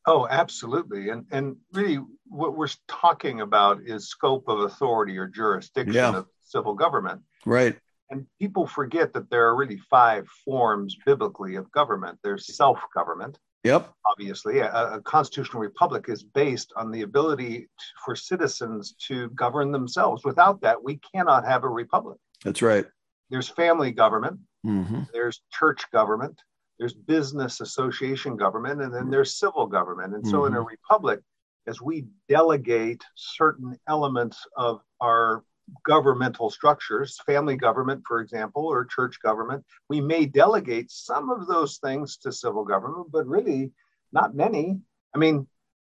Oh, 0.06 0.28
absolutely. 0.30 1.10
And 1.10 1.26
and 1.32 1.56
really, 1.74 2.00
what 2.28 2.56
we're 2.56 2.68
talking 2.88 3.42
about 3.42 3.82
is 3.84 4.08
scope 4.08 4.48
of 4.48 4.60
authority 4.60 5.18
or 5.18 5.26
jurisdiction 5.26 5.96
yeah. 5.96 6.16
of 6.16 6.28
civil 6.44 6.76
government. 6.76 7.22
Right. 7.44 7.76
And 8.12 8.28
people 8.40 8.68
forget 8.68 9.14
that 9.14 9.32
there 9.32 9.48
are 9.48 9.56
really 9.56 9.82
five 9.90 10.28
forms 10.46 10.96
biblically 11.08 11.56
of 11.56 11.72
government. 11.72 12.20
There's 12.24 12.56
self 12.56 12.80
government. 12.94 13.40
Yep. 13.64 13.94
Obviously, 14.08 14.60
a, 14.60 14.72
a, 14.72 15.02
constitutional 15.02 15.62
republic 15.62 16.06
is 16.08 16.24
based 16.24 16.74
on 16.76 16.90
the 16.90 17.04
ability 17.04 17.60
to, 17.60 17.86
for 18.04 18.16
citizens 18.16 18.96
to 19.08 19.30
govern 19.30 19.72
themselves. 19.72 20.24
Without 20.24 20.62
that, 20.62 20.84
we 20.84 21.00
cannot 21.14 21.46
have 21.46 21.64
a 21.64 21.70
republic. 21.70 22.18
That's 22.44 22.62
right. 22.64 22.86
There's 23.30 23.48
family 23.48 23.92
government. 23.92 24.40
Mm-hmm. 24.66 25.04
There's 25.14 25.42
church 25.52 25.84
government. 25.92 26.42
There's 26.80 26.94
business 26.94 27.62
association 27.62 28.36
government, 28.36 28.82
and 28.82 28.92
then 28.94 29.12
there's 29.12 29.38
civil 29.38 29.68
government. 29.68 30.16
And 30.16 30.24
mm-hmm. 30.24 30.32
so, 30.32 30.46
in 30.46 30.54
a 30.54 30.58
mm-hmm. 30.58 30.68
republic, 30.68 31.20
as 31.68 31.80
we 31.80 32.06
delegate 32.28 33.04
certain 33.16 33.78
elements 33.88 34.44
of 34.58 34.82
our 35.00 35.44
governmental 35.86 36.50
structures, 36.50 37.20
family 37.26 37.56
government, 37.56 38.04
for 38.08 38.20
example, 38.22 38.66
or 38.66 38.86
church 38.86 39.20
government, 39.22 39.64
we 39.90 40.02
may 40.02 40.26
delegate 40.26 40.92
some 40.92 41.30
of 41.30 41.48
those 41.48 41.78
things 41.78 42.18
to 42.18 42.32
civil 42.32 42.64
government, 42.64 43.08
but 43.12 43.28
really 43.28 43.72
not 44.12 44.36
many. 44.36 44.80
I 45.16 45.18
mean, 45.18 45.48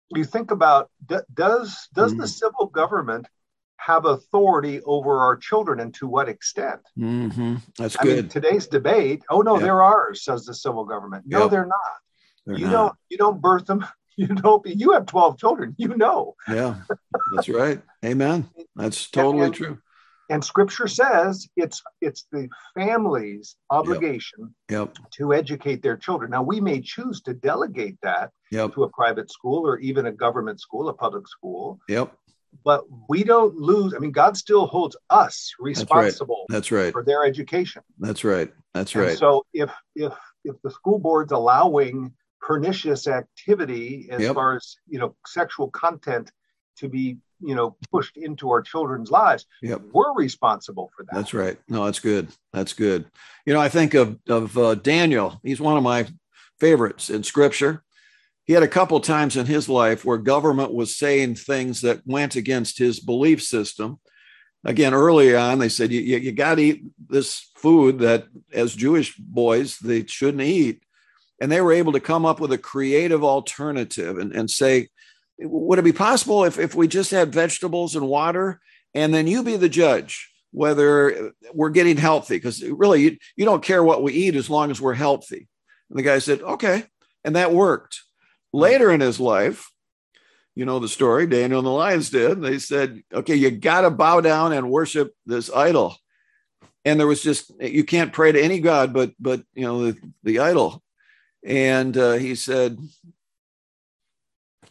you 0.10 0.24
think 0.24 0.52
about 0.52 0.90
does 1.34 1.88
does 1.94 2.14
mm. 2.14 2.20
the 2.20 2.28
civil 2.28 2.68
government 2.68 3.28
have 3.78 4.06
authority 4.06 4.82
over 4.86 5.20
our 5.20 5.36
children 5.36 5.80
and 5.80 5.94
to 5.96 6.08
what 6.08 6.30
extent? 6.30 6.82
Mm-hmm. 6.98 7.56
That's 7.78 7.98
I 7.98 8.04
good. 8.04 8.18
Mean, 8.18 8.30
today's 8.30 8.68
debate. 8.68 9.24
Oh 9.30 9.42
no, 9.42 9.56
yep. 9.56 9.64
they're 9.64 9.84
ours, 9.84 10.24
says 10.24 10.46
the 10.46 10.54
civil 10.54 10.86
government. 10.86 11.26
No, 11.28 11.44
yep. 11.44 11.52
they're 11.52 11.66
not. 11.66 11.80
They're 12.46 12.58
you 12.58 12.66
not. 12.66 12.72
don't 12.72 12.96
you 13.10 13.18
don't 13.18 13.42
birth 13.42 13.66
them. 13.66 13.86
You 14.18 14.28
don't. 14.28 14.64
You 14.66 14.92
have 14.92 15.08
twelve 15.08 15.40
children. 15.40 15.76
You 15.78 15.96
know. 15.98 16.36
Yeah, 16.48 16.76
that's 17.36 17.50
right. 17.50 17.82
Amen. 18.06 18.48
That's 18.76 19.10
totally 19.10 19.46
and, 19.46 19.54
true. 19.56 19.78
And 20.30 20.44
Scripture 20.44 20.88
says 20.88 21.48
it's 21.56 21.82
it's 22.02 22.26
the 22.32 22.48
family's 22.76 23.56
obligation 23.70 24.56
yep. 24.70 24.96
Yep. 24.98 25.12
to 25.18 25.34
educate 25.34 25.82
their 25.82 25.98
children. 25.98 26.32
Now 26.32 26.44
we 26.44 26.62
may 26.62 26.82
choose 26.82 27.22
to 27.22 27.34
delegate 27.34 27.98
that 28.04 28.32
yep. 28.52 28.74
to 28.74 28.84
a 28.84 28.90
private 28.90 29.32
school 29.32 29.68
or 29.68 29.80
even 29.80 30.06
a 30.06 30.12
government 30.12 30.62
school, 30.62 30.90
a 30.90 30.94
public 30.94 31.28
school. 31.28 31.80
Yep. 31.90 32.14
But 32.64 32.84
we 33.10 33.24
don't 33.24 33.56
lose. 33.56 33.94
I 33.94 34.00
mean, 34.00 34.12
God 34.12 34.38
still 34.38 34.68
holds 34.68 34.96
us 35.10 35.52
responsible. 35.60 36.46
That's 36.50 36.72
right. 36.72 36.84
That's 36.84 36.86
right. 36.86 36.94
For 36.94 37.04
their 37.04 37.26
education. 37.26 37.82
That's 38.00 38.24
right. 38.24 38.54
That's 38.74 38.96
right. 38.96 39.10
And 39.10 39.18
so 39.18 39.46
if 39.54 39.72
if 39.96 40.14
if 40.46 40.56
the 40.64 40.72
school 40.72 41.00
board's 41.00 41.32
allowing 41.32 42.14
pernicious 42.46 43.08
activity 43.08 44.10
as 44.12 44.22
yep. 44.22 44.36
far 44.36 44.58
as 44.58 44.76
you 44.88 45.00
know 45.00 45.16
sexual 45.26 45.70
content 45.70 46.30
to 46.78 46.90
be 46.90 47.18
you 47.40 47.56
know 47.56 47.76
pushed 47.90 48.18
into 48.18 48.50
our 48.52 48.62
children's 48.62 49.10
lives 49.10 49.46
yep. 49.62 49.82
we're 49.94 50.14
responsible 50.16 50.92
for 50.96 51.04
that. 51.04 51.16
That's 51.16 51.34
right. 51.34 51.58
No 51.70 51.86
that's 51.86 52.00
good. 52.00 52.28
That's 52.52 52.74
good. 52.74 53.06
You 53.46 53.54
know 53.54 53.62
i 53.62 53.70
think 53.70 53.94
of 53.94 54.20
of 54.28 54.58
uh, 54.58 54.76
daniel. 54.76 55.40
He's 55.42 55.62
one 55.62 55.78
of 55.78 55.84
my 55.84 56.06
favorites 56.60 57.10
in 57.10 57.24
scripture. 57.24 57.84
He 58.46 58.52
had 58.52 58.64
a 58.64 58.68
couple 58.68 59.00
times 59.00 59.38
in 59.38 59.46
his 59.46 59.70
life 59.70 60.04
where 60.04 60.18
government 60.18 60.74
was 60.74 60.98
saying 60.98 61.36
things 61.36 61.80
that 61.82 62.06
went 62.06 62.36
against 62.36 62.78
his 62.78 63.00
belief 63.00 63.42
system. 63.42 64.00
Again 64.66 64.94
early 64.94 65.34
on 65.34 65.60
they 65.60 65.70
said 65.70 65.94
you, 65.94 66.02
you, 66.02 66.18
you 66.18 66.32
got 66.34 66.56
to 66.56 66.62
eat 66.62 66.84
this 67.08 67.50
food 67.56 68.00
that 68.00 68.26
as 68.54 68.76
jewish 68.76 69.16
boys 69.18 69.78
they 69.80 70.06
shouldn't 70.06 70.44
eat 70.44 70.84
and 71.44 71.52
they 71.52 71.60
were 71.60 71.74
able 71.74 71.92
to 71.92 72.00
come 72.00 72.26
up 72.26 72.40
with 72.40 72.54
a 72.54 72.58
creative 72.58 73.22
alternative 73.22 74.18
and, 74.18 74.32
and 74.32 74.50
say, 74.50 74.88
would 75.38 75.78
it 75.78 75.82
be 75.82 75.92
possible 75.92 76.46
if, 76.46 76.58
if 76.58 76.74
we 76.74 76.88
just 76.88 77.12
had 77.12 77.34
vegetables 77.34 77.98
and 77.98 78.08
water 78.08 78.62
and 78.94 79.14
then 79.14 79.28
you 79.28 79.44
be 79.44 79.58
the 79.58 79.68
judge 79.68 80.32
whether 80.52 81.34
we're 81.54 81.70
getting 81.70 81.98
healthy? 81.98 82.38
Because 82.38 82.64
really, 82.64 83.02
you, 83.02 83.18
you 83.36 83.44
don't 83.44 83.62
care 83.62 83.84
what 83.84 84.02
we 84.02 84.14
eat 84.14 84.38
as 84.38 84.50
long 84.50 84.72
as 84.72 84.80
we're 84.80 84.94
healthy. 84.94 85.50
And 85.90 86.00
the 86.00 86.04
guy 86.04 86.20
said, 86.20 86.40
okay. 86.42 86.86
And 87.26 87.36
that 87.36 87.52
worked. 87.52 88.00
Later 88.54 88.90
in 88.90 89.02
his 89.02 89.20
life, 89.20 89.70
you 90.56 90.64
know 90.64 90.80
the 90.80 90.88
story, 90.88 91.28
Daniel 91.28 91.60
and 91.60 91.68
the 91.68 91.72
lions 91.72 92.10
did. 92.10 92.42
They 92.42 92.58
said, 92.58 93.04
okay, 93.14 93.36
you 93.36 93.52
got 93.52 93.82
to 93.82 93.90
bow 93.90 94.22
down 94.22 94.54
and 94.54 94.72
worship 94.72 95.14
this 95.26 95.52
idol. 95.54 95.98
And 96.86 96.98
there 96.98 97.08
was 97.08 97.22
just, 97.22 97.52
you 97.62 97.84
can't 97.84 98.14
pray 98.14 98.32
to 98.32 98.42
any 98.42 98.62
God 98.62 98.94
but, 98.94 99.12
but 99.20 99.44
you 99.54 99.64
know, 99.64 99.92
the, 99.92 100.14
the 100.24 100.40
idol. 100.40 100.82
And 101.46 101.98
uh, 101.98 102.14
he 102.14 102.36
said, 102.36 102.78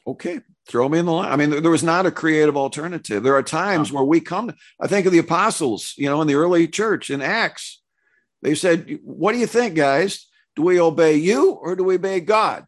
okay, 0.06 0.40
throw 0.66 0.88
me 0.88 0.98
in 0.98 1.06
the 1.06 1.12
line. 1.12 1.30
I 1.30 1.37
mean, 1.37 1.62
there 1.62 1.70
was 1.70 1.82
not 1.82 2.06
a 2.06 2.11
creative 2.11 2.56
alternative. 2.56 3.22
There 3.22 3.37
are 3.37 3.42
times 3.42 3.92
where 3.92 4.04
we 4.04 4.20
come, 4.20 4.52
I 4.80 4.87
think 4.87 5.06
of 5.06 5.12
the 5.12 5.18
apostles, 5.18 5.94
you 5.96 6.08
know, 6.08 6.20
in 6.22 6.28
the 6.28 6.35
early 6.35 6.68
church 6.68 7.11
in 7.11 7.20
Acts. 7.20 7.80
They 8.42 8.54
said, 8.54 8.98
What 9.04 9.32
do 9.32 9.38
you 9.38 9.46
think, 9.46 9.74
guys? 9.74 10.26
Do 10.56 10.62
we 10.62 10.80
obey 10.80 11.16
you 11.16 11.52
or 11.52 11.76
do 11.76 11.85
we 11.85 11.94
obey 11.94 12.20
God? 12.20 12.66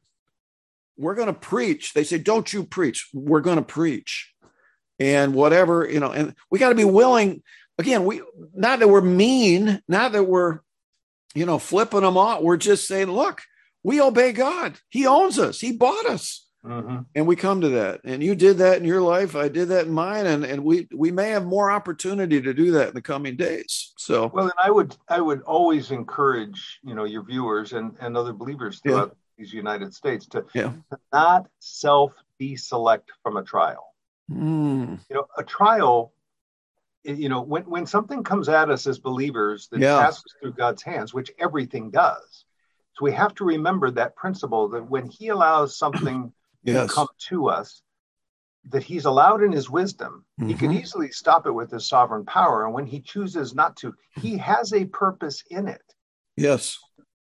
We're 0.97 1.17
going 1.17 1.27
to 1.27 1.33
preach. 1.33 1.93
They 1.93 2.05
say, 2.05 2.19
Don't 2.19 2.53
you 2.53 2.65
preach. 2.65 3.09
We're 3.13 3.41
going 3.41 3.57
to 3.57 3.63
preach. 3.63 4.33
And 5.01 5.35
whatever, 5.35 5.89
you 5.91 5.99
know, 5.99 6.13
and 6.13 6.35
we 6.51 6.61
got 6.61 6.69
to 6.69 6.77
be 6.77 6.85
willing. 6.85 7.43
Again, 7.79 8.05
we 8.05 8.23
not 8.55 8.79
that 8.79 8.89
we're 8.89 9.01
mean, 9.01 9.83
not 9.89 10.13
that 10.13 10.23
we're, 10.23 10.61
you 11.35 11.45
know, 11.45 11.59
flipping 11.59 12.03
them 12.03 12.17
off. 12.17 12.41
We're 12.41 12.57
just 12.57 12.87
saying, 12.87 13.11
look, 13.11 13.43
we 13.85 14.01
obey 14.01 14.33
God. 14.33 14.75
He 14.89 15.07
owns 15.07 15.39
us. 15.39 15.61
He 15.61 15.73
bought 15.73 16.07
us. 16.07 16.49
Mm-hmm. 16.65 17.01
And 17.15 17.27
we 17.27 17.37
come 17.37 17.61
to 17.61 17.69
that. 17.69 18.01
And 18.05 18.23
you 18.23 18.35
did 18.35 18.59
that 18.59 18.79
in 18.79 18.87
your 18.87 19.03
life. 19.03 19.37
I 19.37 19.49
did 19.49 19.69
that 19.69 19.87
in 19.87 19.93
mine. 19.93 20.25
And, 20.27 20.45
and 20.45 20.65
we 20.65 20.89
we 20.95 21.11
may 21.11 21.29
have 21.29 21.45
more 21.45 21.71
opportunity 21.71 22.41
to 22.41 22.55
do 22.55 22.71
that 22.73 22.89
in 22.89 22.95
the 22.95 23.03
coming 23.03 23.37
days. 23.37 23.93
So 23.99 24.31
well, 24.33 24.47
and 24.47 24.55
I 24.63 24.71
would 24.71 24.97
I 25.09 25.21
would 25.21 25.43
always 25.43 25.91
encourage, 25.91 26.81
you 26.83 26.95
know, 26.95 27.05
your 27.05 27.23
viewers 27.23 27.75
and, 27.75 27.95
and 28.01 28.17
other 28.17 28.33
believers 28.33 28.81
throughout 28.81 29.15
these 29.37 29.53
United 29.53 29.93
States 29.95 30.27
to, 30.29 30.47
Yeah. 30.55 30.73
to 30.91 30.99
not 31.13 31.49
self 31.59 32.13
deselect 32.41 33.09
from 33.23 33.37
a 33.37 33.43
trial. 33.43 33.95
Mm. 34.31 35.01
You 35.11 35.17
know, 35.17 35.27
a 35.37 35.43
trial, 35.43 36.15
you 37.03 37.29
know, 37.29 37.43
when, 37.43 37.65
when 37.65 37.85
something 37.85 38.23
comes 38.23 38.49
at 38.49 38.71
us 38.71 38.87
as 38.87 38.99
believers 38.99 39.69
that 39.69 39.81
Yeah. 39.81 40.01
passes 40.01 40.25
through 40.41 40.53
God's 40.53 40.83
hands, 40.83 41.13
which 41.13 41.31
everything 41.39 41.91
does. 41.91 42.44
So 42.97 43.05
we 43.05 43.13
have 43.13 43.35
to 43.37 43.45
remember 43.45 43.91
that 43.91 44.17
principle 44.17 44.69
that 44.71 44.89
when 44.89 45.09
He 45.09 45.29
allows 45.29 45.79
something 45.79 46.33
Yes. 46.67 46.89
to 46.89 46.95
come 46.95 47.09
to 47.29 47.49
us, 47.51 47.83
that 48.71 48.83
He's 48.83 49.05
allowed 49.05 49.43
in 49.43 49.53
His 49.53 49.69
wisdom, 49.69 50.25
He 50.39 50.55
can 50.55 50.71
mm-hmm. 50.71 50.79
easily 50.79 51.11
stop 51.11 51.47
it 51.47 51.53
with 51.53 51.71
His 51.71 51.89
sovereign 51.89 52.25
power. 52.25 52.65
And 52.65 52.73
when 52.73 52.87
He 52.87 53.01
chooses 53.01 53.55
not 53.55 53.77
to, 53.79 53.95
He 54.21 54.39
has 54.39 54.73
a 54.73 54.87
purpose 54.87 55.43
in 55.51 55.69
it. 55.69 55.83
Yes. 56.37 56.79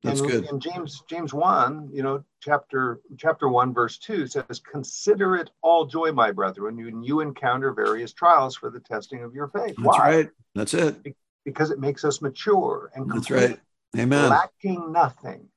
That's 0.03 0.21
and, 0.21 0.29
good. 0.29 0.45
And 0.45 0.61
James 0.61 1.03
James 1.09 1.33
one, 1.33 1.89
you 1.91 2.03
know, 2.03 2.23
chapter 2.41 3.01
chapter 3.17 3.49
one, 3.49 3.73
verse 3.73 3.97
two 3.97 4.27
says, 4.27 4.61
"Consider 4.71 5.35
it 5.35 5.49
all 5.61 5.85
joy, 5.85 6.11
my 6.13 6.31
brethren, 6.31 6.77
when 6.77 7.03
you 7.03 7.19
encounter 7.19 7.73
various 7.73 8.13
trials 8.13 8.55
for 8.55 8.69
the 8.69 8.79
testing 8.79 9.23
of 9.23 9.33
your 9.33 9.49
faith." 9.49 9.75
That's 9.77 9.81
Why? 9.81 9.97
right. 9.97 10.29
That's 10.55 10.73
it. 10.73 11.15
Because 11.43 11.71
it 11.71 11.79
makes 11.79 12.05
us 12.05 12.21
mature 12.21 12.91
and 12.95 13.11
That's 13.11 13.29
right. 13.29 13.59
Amen. 13.97 14.29
lacking 14.29 14.91
nothing. 14.91 15.47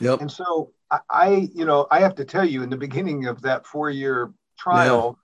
Yep. 0.00 0.20
And 0.22 0.30
so 0.30 0.72
I, 0.90 0.98
I, 1.10 1.50
you 1.54 1.64
know, 1.64 1.86
I 1.90 2.00
have 2.00 2.14
to 2.16 2.24
tell 2.24 2.44
you, 2.44 2.62
in 2.62 2.70
the 2.70 2.76
beginning 2.76 3.26
of 3.26 3.42
that 3.42 3.66
four-year 3.66 4.32
trial, 4.58 5.18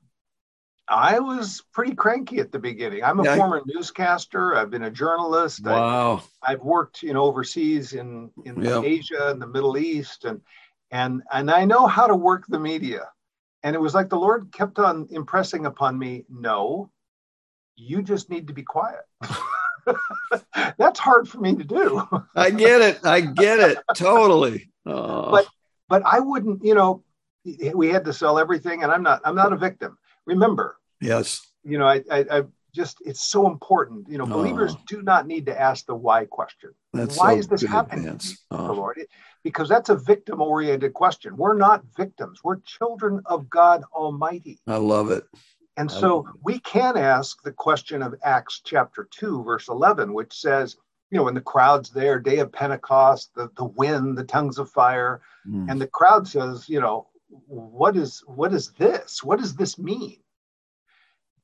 I 0.88 1.18
was 1.20 1.62
pretty 1.72 1.94
cranky 1.94 2.38
at 2.40 2.50
the 2.52 2.59
beginning. 2.59 3.04
I'm 3.04 3.20
a 3.20 3.24
Yeah, 3.24 3.33
I- 3.33 3.37
former 3.37 3.62
newscaster. 3.66 4.56
I've 4.56 4.70
been 4.70 4.85
a 4.85 4.90
journalist. 4.90 5.66
I, 5.66 5.72
Wow. 5.78 6.22
I've 6.42 6.62
worked, 6.62 7.02
you 7.02 7.12
know, 7.12 7.22
overseas 7.24 7.92
in 7.92 8.30
in 8.44 8.62
Yeah. 8.62 8.80
Asia 8.83 9.28
and 9.30 9.40
the 9.42 9.46
Middle 9.46 9.76
East, 9.76 10.24
and 10.24 10.40
and 10.90 11.22
and 11.33 11.50
I 11.50 11.64
know 11.64 11.87
how 11.87 12.06
to 12.06 12.16
work 12.16 12.44
the 12.48 12.59
media. 12.59 13.09
And 13.62 13.76
it 13.76 13.80
was 13.80 13.94
like 13.94 14.09
the 14.09 14.18
Lord 14.18 14.50
kept 14.52 14.78
on 14.78 15.06
impressing 15.11 15.66
upon 15.66 15.98
me, 15.98 16.24
no, 16.30 16.90
you 17.76 18.02
just 18.02 18.30
need 18.30 18.46
to 18.46 18.54
be 18.54 18.62
quiet. 18.62 19.04
That's 20.78 20.98
hard 20.98 21.28
for 21.28 21.38
me 21.40 21.54
to 21.56 21.64
do. 21.64 22.02
I 22.36 22.50
get 22.50 22.80
it. 22.80 23.00
I 23.04 23.20
get 23.20 23.60
it. 23.60 23.78
Totally. 23.94 24.70
Oh, 24.86 25.30
But- 25.30 25.48
but 25.88 26.02
I 26.06 26.20
wouldn't, 26.20 26.64
you 26.64 26.74
know, 26.76 27.02
we 27.74 27.88
had 27.88 28.04
to 28.04 28.12
sell 28.12 28.38
everything, 28.38 28.84
and 28.84 28.92
I'm 28.92 29.02
not 29.02 29.20
I'm 29.24 29.34
not 29.34 29.52
a 29.52 29.56
victim. 29.56 29.98
Remember, 30.24 30.76
yes. 31.00 31.40
you 31.64 31.78
know, 31.78 31.86
I 31.86 32.02
I, 32.10 32.18
I 32.30 32.42
just 32.72 32.98
it's 33.04 33.24
so 33.24 33.48
important. 33.48 34.08
You 34.08 34.18
know, 34.18 34.24
oh. 34.24 34.28
believers 34.28 34.74
Oh. 34.76 34.80
do 34.86 35.02
not 35.02 35.26
need 35.26 35.46
to 35.46 35.60
ask 35.60 35.86
the 35.86 35.94
why 35.96 36.26
question. 36.26 36.70
That's 36.92 37.18
why 37.18 37.32
so 37.34 37.38
is 37.40 37.48
this 37.48 37.62
happening? 37.62 38.20
Oh, 38.52 38.72
Lord, 38.72 38.98
It- 38.98 39.08
because 39.42 39.68
that's 39.68 39.88
a 39.88 39.96
victim 39.96 40.40
oriented 40.40 40.92
question. 40.94 41.36
We're 41.36 41.56
not 41.56 41.82
victims, 41.96 42.40
we're 42.44 42.60
children 42.60 43.20
of 43.26 43.50
God 43.50 43.82
Almighty. 43.92 44.60
I 44.68 44.76
love 44.76 45.10
it. 45.10 45.24
And 45.80 45.90
so 45.90 46.28
we 46.42 46.58
can 46.58 46.98
ask 46.98 47.42
the 47.42 47.52
question 47.52 48.02
of 48.02 48.14
Acts 48.22 48.60
chapter 48.62 49.08
2, 49.10 49.42
verse 49.44 49.68
11, 49.68 50.12
which 50.12 50.34
says, 50.34 50.76
you 51.10 51.16
know, 51.16 51.24
when 51.24 51.34
the 51.34 51.40
crowd's 51.40 51.90
there, 51.90 52.18
day 52.20 52.38
of 52.38 52.52
Pentecost, 52.52 53.30
the, 53.34 53.50
the 53.56 53.64
wind, 53.64 54.16
the 54.18 54.24
tongues 54.24 54.58
of 54.58 54.70
fire, 54.70 55.22
Mm. 55.48 55.70
and 55.70 55.80
the 55.80 55.86
crowd 55.86 56.28
says, 56.28 56.68
you 56.68 56.80
know, 56.82 57.08
what 57.46 57.96
is 57.96 58.22
what 58.26 58.52
is 58.52 58.72
this? 58.72 59.24
What 59.24 59.38
does 59.38 59.56
this 59.56 59.78
mean? 59.78 60.20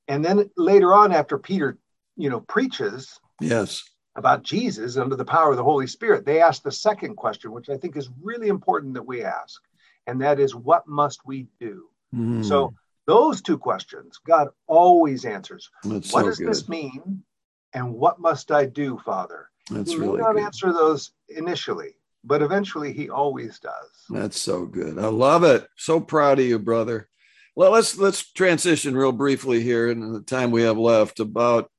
And 0.07 0.22
then 0.22 0.51
later 0.59 0.92
on, 0.92 1.12
after 1.12 1.38
Peter, 1.38 1.79
you 2.16 2.29
know, 2.29 2.40
preaches, 2.40 3.18
Yes. 3.40 3.83
about 4.16 4.42
Jesus 4.42 4.99
under 4.99 5.16
the 5.16 5.25
power 5.25 5.51
of 5.53 5.57
the 5.57 5.64
Holy 5.64 5.87
Spirit, 5.87 6.27
they 6.27 6.42
ask 6.42 6.62
the 6.62 6.70
second 6.70 7.16
question, 7.16 7.53
which 7.53 7.70
I 7.70 7.79
think 7.79 7.96
is 7.96 8.11
really 8.20 8.49
important 8.49 8.92
that 8.94 9.07
we 9.07 9.25
ask, 9.25 9.62
and 10.07 10.20
that 10.20 10.38
is, 10.38 10.55
what 10.55 10.87
must 10.87 11.20
we 11.25 11.49
do? 11.59 11.88
Mm. 12.14 12.44
So, 12.44 12.75
those 13.07 13.40
two 13.40 13.59
questions, 13.59 14.19
God 14.27 14.49
always 14.66 15.25
answers. 15.25 15.71
that's 15.85 16.12
what 16.12 16.23
so 16.23 16.29
does 16.29 16.38
good. 16.38 16.49
this 16.49 16.69
mean? 16.69 17.23
And 17.73 17.92
what 17.95 18.21
must 18.21 18.51
I 18.51 18.66
do, 18.66 18.99
Father? 19.05 19.49
That's 19.71 19.90
he 19.90 19.99
may 19.99 20.07
really 20.07 20.21
not 20.21 20.35
good. 20.35 20.45
answer 20.45 20.73
those 20.73 21.12
initially, 21.29 21.97
but 22.25 22.42
eventually 22.42 22.92
he 22.92 23.11
always 23.11 23.59
does. 23.59 23.90
That's 24.09 24.40
so 24.40 24.66
good. 24.66 24.99
I 24.99 25.09
love 25.09 25.45
it. 25.45 25.66
So 25.77 26.01
proud 26.01 26.38
of 26.38 26.47
you, 26.47 26.59
brother. 26.59 27.09
Well, 27.55 27.73
let's 27.73 27.97
let's 27.97 28.33
transition 28.33 28.97
real 28.97 29.12
briefly 29.12 29.62
here 29.62 29.88
in 29.88 30.12
the 30.12 30.21
time 30.21 30.51
we 30.51 30.62
have 30.62 30.79
left 30.79 31.21
about 31.21 31.71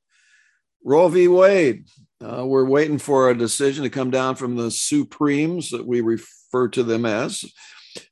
Roe 0.84 1.08
v. 1.08 1.28
Wade. 1.28 1.86
Uh, 2.24 2.46
we're 2.46 2.66
waiting 2.66 2.98
for 2.98 3.30
a 3.30 3.38
decision 3.38 3.84
to 3.84 3.90
come 3.90 4.10
down 4.10 4.36
from 4.36 4.56
the 4.56 4.72
Supremes 4.72 5.70
that 5.70 5.86
we 5.86 6.02
refer 6.02 6.68
to 6.70 6.84
them 6.84 7.06
as. 7.06 7.46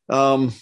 Um, 0.10 0.54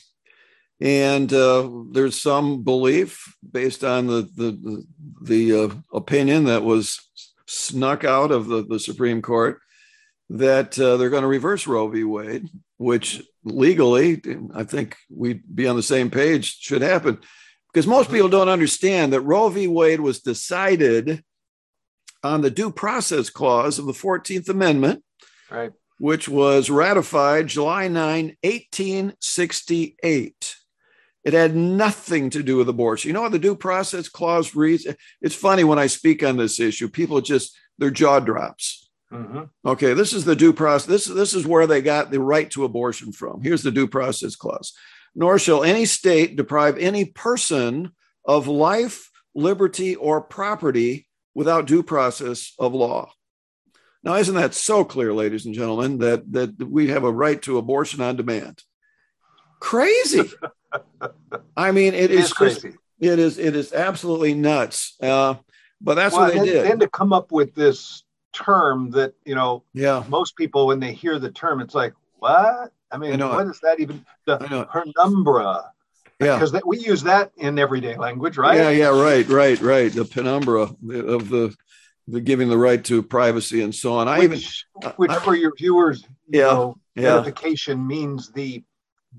and 0.82 1.32
uh, 1.34 1.70
there's 1.92 2.22
some 2.22 2.64
belief 2.64 3.36
based 3.50 3.84
on 3.84 4.08
the 4.08 4.28
the 4.36 4.52
the, 4.52 4.86
the 5.22 5.64
uh, 5.64 5.70
opinion 5.94 6.46
that 6.46 6.64
was 6.64 7.00
snuck 7.46 8.04
out 8.04 8.32
of 8.32 8.48
the, 8.48 8.66
the 8.66 8.80
Supreme 8.80 9.22
Court 9.22 9.60
that 10.30 10.78
uh, 10.80 10.98
they're 10.98 11.10
going 11.10 11.22
to 11.24 11.28
reverse 11.28 11.68
Roe 11.68 11.88
v. 11.88 12.04
Wade, 12.04 12.48
which 12.78 13.22
legally, 13.44 14.22
I 14.56 14.64
think 14.64 14.96
we'd 15.10 15.44
be 15.54 15.68
on 15.68 15.76
the 15.76 15.84
same 15.84 16.10
page, 16.10 16.58
should 16.60 16.82
happen. 16.82 17.20
Because 17.72 17.86
most 17.86 18.10
people 18.10 18.30
don't 18.30 18.50
understand 18.50 19.14
that 19.14 19.22
Roe 19.22 19.50
v. 19.50 19.68
Wade 19.68 20.00
was 20.00 20.22
decided 20.22 21.24
on 22.24 22.42
the 22.42 22.50
due 22.50 22.72
process 22.72 23.30
clause 23.30 23.78
of 23.78 23.86
the 23.86 23.92
14th 23.94 24.50
Amendment, 24.50 25.04
Right. 25.52 25.72
which 26.00 26.28
was 26.30 26.70
ratified 26.70 27.48
July 27.48 27.90
9, 27.90 28.38
1868. 28.44 30.56
It 31.24 31.34
had 31.34 31.56
nothing 31.56 32.30
to 32.32 32.44
do 32.44 32.58
with 32.58 32.68
abortion. 32.68 33.08
You 33.10 33.14
know 33.14 33.22
what 33.22 33.32
the 33.32 33.40
due 33.40 33.56
process 33.56 34.10
clause 34.10 34.56
reads? 34.56 34.86
It's 35.22 35.36
funny 35.36 35.64
when 35.64 35.80
I 35.80 35.88
speak 35.88 36.22
on 36.24 36.38
this 36.38 36.60
issue, 36.60 36.90
people 36.90 37.22
just, 37.22 37.58
their 37.78 37.92
jaw 37.92 38.20
drops. 38.20 38.90
Mhm. 39.12 39.50
Okay, 39.66 39.94
this 39.94 40.12
is 40.12 40.26
the 40.26 40.36
due 40.36 40.54
process. 40.54 40.88
This, 40.88 41.06
this 41.06 41.34
is 41.34 41.46
where 41.46 41.68
they 41.68 41.82
got 41.82 42.12
the 42.12 42.20
right 42.20 42.50
to 42.52 42.64
abortion 42.64 43.12
from. 43.12 43.42
Here's 43.42 43.64
the 43.64 43.72
due 43.72 43.88
process 43.88 44.36
clause. 44.36 44.74
Nor 45.16 45.38
shall 45.38 45.64
any 45.64 45.86
state 45.86 46.36
deprive 46.36 46.78
any 46.78 47.06
person 47.06 47.92
of 48.26 48.48
life, 48.48 49.12
liberty, 49.36 49.96
or 49.96 50.22
property 50.22 51.08
without 51.36 51.68
due 51.68 51.84
process 51.84 52.54
of 52.58 52.74
law. 52.74 53.12
Now, 54.04 54.16
isn't 54.16 54.36
that 54.36 54.54
so 54.54 54.84
clear, 54.84 55.14
ladies 55.14 55.46
and 55.46 55.56
gentlemen, 55.56 56.00
that, 56.00 56.30
that 56.34 56.70
we 56.70 56.90
have 56.90 57.04
a 57.04 57.12
right 57.12 57.42
to 57.44 57.58
abortion 57.58 58.02
on 58.02 58.18
demand? 58.18 58.64
Crazy. 59.60 60.30
I 61.58 61.72
mean, 61.72 61.94
It 61.94 62.06
it 62.06 62.12
is 62.12 62.20
is, 62.20 62.28
just- 62.30 62.36
crazy. 62.62 62.78
it 63.00 63.20
is 63.20 63.38
it 63.38 63.56
is 63.56 63.74
absolutely 63.74 64.34
nuts. 64.34 64.96
Uh, 65.02 65.36
but 65.82 65.96
that's 65.96 66.14
Well, 66.16 66.24
what 66.26 66.32
they 66.34 66.40
then, 66.40 66.46
did. 66.48 66.66
then 66.66 66.80
to 66.80 66.88
come 66.90 67.12
up 67.14 67.32
with 67.32 67.54
this 67.56 68.04
term 68.32 68.90
that, 68.92 69.14
you 69.26 69.36
know, 69.36 69.64
yeah, 69.74 70.04
most 70.10 70.36
people, 70.36 70.68
when 70.68 70.80
they 70.80 70.94
hear 70.94 71.20
the 71.20 71.30
term, 71.32 71.60
it's 71.62 71.76
like, 71.76 71.94
what? 72.18 72.72
I 72.92 72.98
mean, 72.98 73.22
I 73.22 73.36
what 73.36 73.48
is 73.48 73.60
that 73.62 73.80
even? 73.80 74.06
The 74.26 74.38
penumbra. 74.72 75.72
yeah. 76.20 76.36
Because 76.36 76.52
that 76.54 76.66
we 76.66 76.80
use 76.80 77.04
that 77.04 77.32
in 77.38 77.60
everyday 77.60 77.98
language, 77.98 78.38
right? 78.38 78.56
Yeah, 78.58 78.70
yeah, 78.70 78.88
right, 79.02 79.28
right, 79.28 79.60
right. 79.62 79.92
The 79.92 80.06
penumbra 80.06 80.62
of 80.62 81.30
the 81.30 81.56
the 82.08 82.22
giving 82.22 82.50
the 82.50 82.58
right 82.58 82.84
to 82.86 83.02
privacy 83.02 83.62
and 83.62 83.74
so 83.74 83.94
on. 83.96 84.08
I 84.08 84.18
even 84.24 84.32
which, 84.32 84.66
which 84.98 85.12
for 85.14 85.36
your 85.36 85.54
viewers, 85.56 86.02
you 86.28 86.40
Yeah, 86.40 86.54
know, 86.54 86.78
yeah. 86.96 87.76
means 87.76 88.32
the 88.32 88.64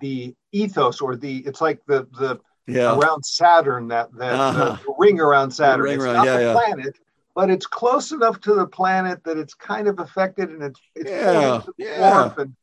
the 0.01 0.35
ethos 0.55 1.01
or 1.01 1.17
the 1.17 1.39
it's 1.49 1.61
like 1.61 1.81
the 1.87 2.07
the 2.19 2.39
yeah, 2.67 2.97
around 2.97 3.23
Saturn 3.25 3.89
that 3.89 4.09
that 4.17 4.35
Uh-huh. 4.35 4.79
the, 4.87 4.95
ring 4.99 5.21
around 5.21 5.51
Saturn. 5.51 5.83
ring 5.85 5.95
it's 5.97 6.05
around, 6.05 6.15
not 6.17 6.27
yeah, 6.27 6.37
the 6.39 6.43
yeah. 6.45 6.53
planet, 6.55 6.99
but 7.35 7.51
it's 7.51 7.67
close 7.67 8.11
enough 8.13 8.41
to 8.43 8.55
the 8.55 8.67
planet 8.67 9.23
that 9.25 9.37
it's 9.37 9.53
kind 9.55 9.87
of 9.89 9.99
affected 9.99 10.51
and 10.51 10.63
it's 10.63 10.81
it's 10.95 11.11
Yeah, 11.11 11.33
falling 11.43 11.61
to 11.61 11.67
the 11.77 11.85
yeah. 12.07 12.33
and 12.39 12.55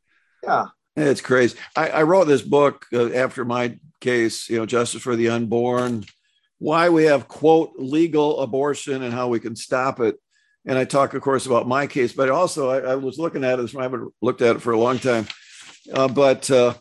yeah. 1.06 1.10
it's 1.12 1.20
crazy. 1.20 1.56
I, 1.76 1.88
I 1.90 2.02
wrote 2.02 2.26
this 2.26 2.42
book 2.42 2.86
uh, 2.92 3.10
after 3.12 3.44
my 3.44 3.78
case, 4.00 4.48
you 4.50 4.58
know, 4.58 4.66
Justice 4.66 5.02
for 5.02 5.14
the 5.14 5.28
Unborn, 5.28 6.04
why 6.58 6.88
we 6.88 7.04
have 7.04 7.28
quote 7.28 7.72
legal 7.78 8.40
abortion 8.40 9.02
and 9.04 9.12
how 9.14 9.28
we 9.28 9.38
can 9.38 9.54
stop 9.54 10.00
it. 10.00 10.16
And 10.66 10.76
I 10.78 10.84
talk, 10.84 11.14
of 11.14 11.22
course, 11.22 11.46
about 11.46 11.68
my 11.68 11.86
case, 11.86 12.12
but 12.12 12.28
also 12.28 12.70
I, 12.70 12.92
I 12.92 12.94
was 12.96 13.18
looking 13.18 13.44
at 13.44 13.60
it. 13.60 13.74
I 13.76 13.82
haven't 13.82 14.12
looked 14.20 14.42
at 14.42 14.56
it 14.56 14.62
for 14.62 14.72
a 14.72 14.78
long 14.78 14.98
time, 14.98 15.26
uh, 15.92 16.08
but 16.08 16.50
uh, 16.50 16.74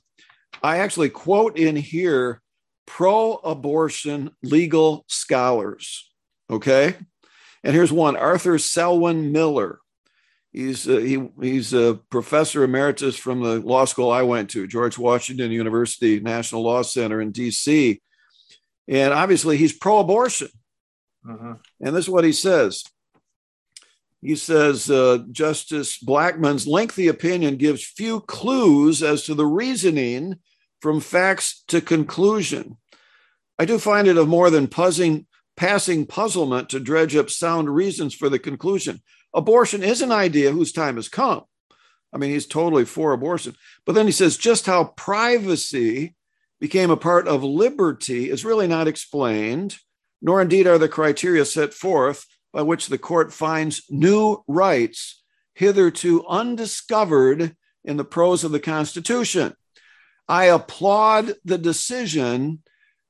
I 0.62 0.80
actually 0.80 1.10
quote 1.10 1.58
in 1.58 1.76
here 1.76 2.42
pro-abortion 2.86 4.32
legal 4.44 5.06
scholars. 5.08 6.12
Okay, 6.50 6.96
and 7.64 7.74
here's 7.76 7.92
one: 7.92 8.16
Arthur 8.16 8.58
Selwyn 8.58 9.32
Miller. 9.32 9.80
He's 10.52 10.88
uh, 10.88 10.98
he 10.98 11.30
he's 11.42 11.74
a 11.74 12.00
professor 12.10 12.64
emeritus 12.64 13.16
from 13.16 13.42
the 13.42 13.60
law 13.62 13.86
school 13.86 14.12
I 14.12 14.24
went 14.24 14.50
to, 14.52 14.68
George 14.68 14.98
Washington 14.98 15.52
University 15.52 16.20
National 16.20 16.64
Law 16.64 16.82
Center 16.82 17.22
in 17.22 17.32
D.C. 17.32 18.02
And 18.88 19.14
obviously, 19.14 19.58
he's 19.58 19.74
pro-abortion. 19.74 20.50
Mhm. 21.26 21.60
And 21.80 21.96
this 21.96 22.06
is 22.06 22.10
what 22.10 22.24
he 22.26 22.34
says 22.34 22.84
He 24.22 24.36
says 24.36 24.90
uh, 24.90 25.20
Justice 25.32 25.98
Blackmun's 26.04 26.68
lengthy 26.68 27.08
opinion 27.08 27.58
gives 27.58 27.84
few 27.84 28.20
clues 28.22 29.02
as 29.02 29.24
to 29.26 29.34
the 29.36 29.46
reasoning 29.46 30.38
from 30.82 31.00
facts 31.00 31.64
to 31.68 31.80
conclusion. 31.80 32.78
I 33.58 33.66
do 33.66 33.78
find 33.78 34.08
it 34.08 34.18
of 34.18 34.28
more 34.28 34.50
than 34.50 34.68
puzzling, 34.68 35.28
passing 35.56 36.06
puzzlement 36.06 36.70
to 36.70 36.80
dredge 36.80 37.16
up 37.16 37.30
sound 37.30 37.74
reasons 37.74 38.14
for 38.14 38.28
the 38.30 38.40
conclusion. 38.40 39.02
Abortion 39.34 39.84
is 39.84 40.02
an 40.02 40.12
idea 40.12 40.52
whose 40.52 40.72
time 40.72 40.96
has 40.96 41.08
come. 41.08 41.44
I 42.14 42.18
mean, 42.18 42.32
he's 42.32 42.48
totally 42.48 42.86
for 42.86 43.14
abortion. 43.14 43.56
But 43.86 43.94
then 43.94 44.06
he 44.06 44.12
says 44.12 44.36
just 44.38 44.66
how 44.66 44.86
privacy 44.86 46.16
became 46.60 46.92
a 46.92 46.98
part 46.98 47.28
of 47.28 47.44
liberty 47.44 48.30
is 48.30 48.44
really 48.44 48.68
not 48.68 48.88
explained, 48.88 49.78
nor 50.22 50.42
indeed 50.42 50.68
are 50.68 50.78
the 50.78 50.90
criteria 50.90 51.46
set 51.46 51.74
forth 51.74 52.26
by 52.52 52.62
which 52.64 52.88
the 52.88 52.98
court 52.98 53.32
finds 53.32 53.84
new 53.90 54.44
rights 54.48 55.24
hitherto 55.56 56.26
undiscovered 56.28 57.56
in 57.84 57.98
the 57.98 58.04
prose 58.04 58.44
of 58.44 58.52
the 58.52 58.60
Constitution. 58.60 59.54
I 60.32 60.46
applaud 60.46 61.36
the 61.44 61.58
decision. 61.58 62.64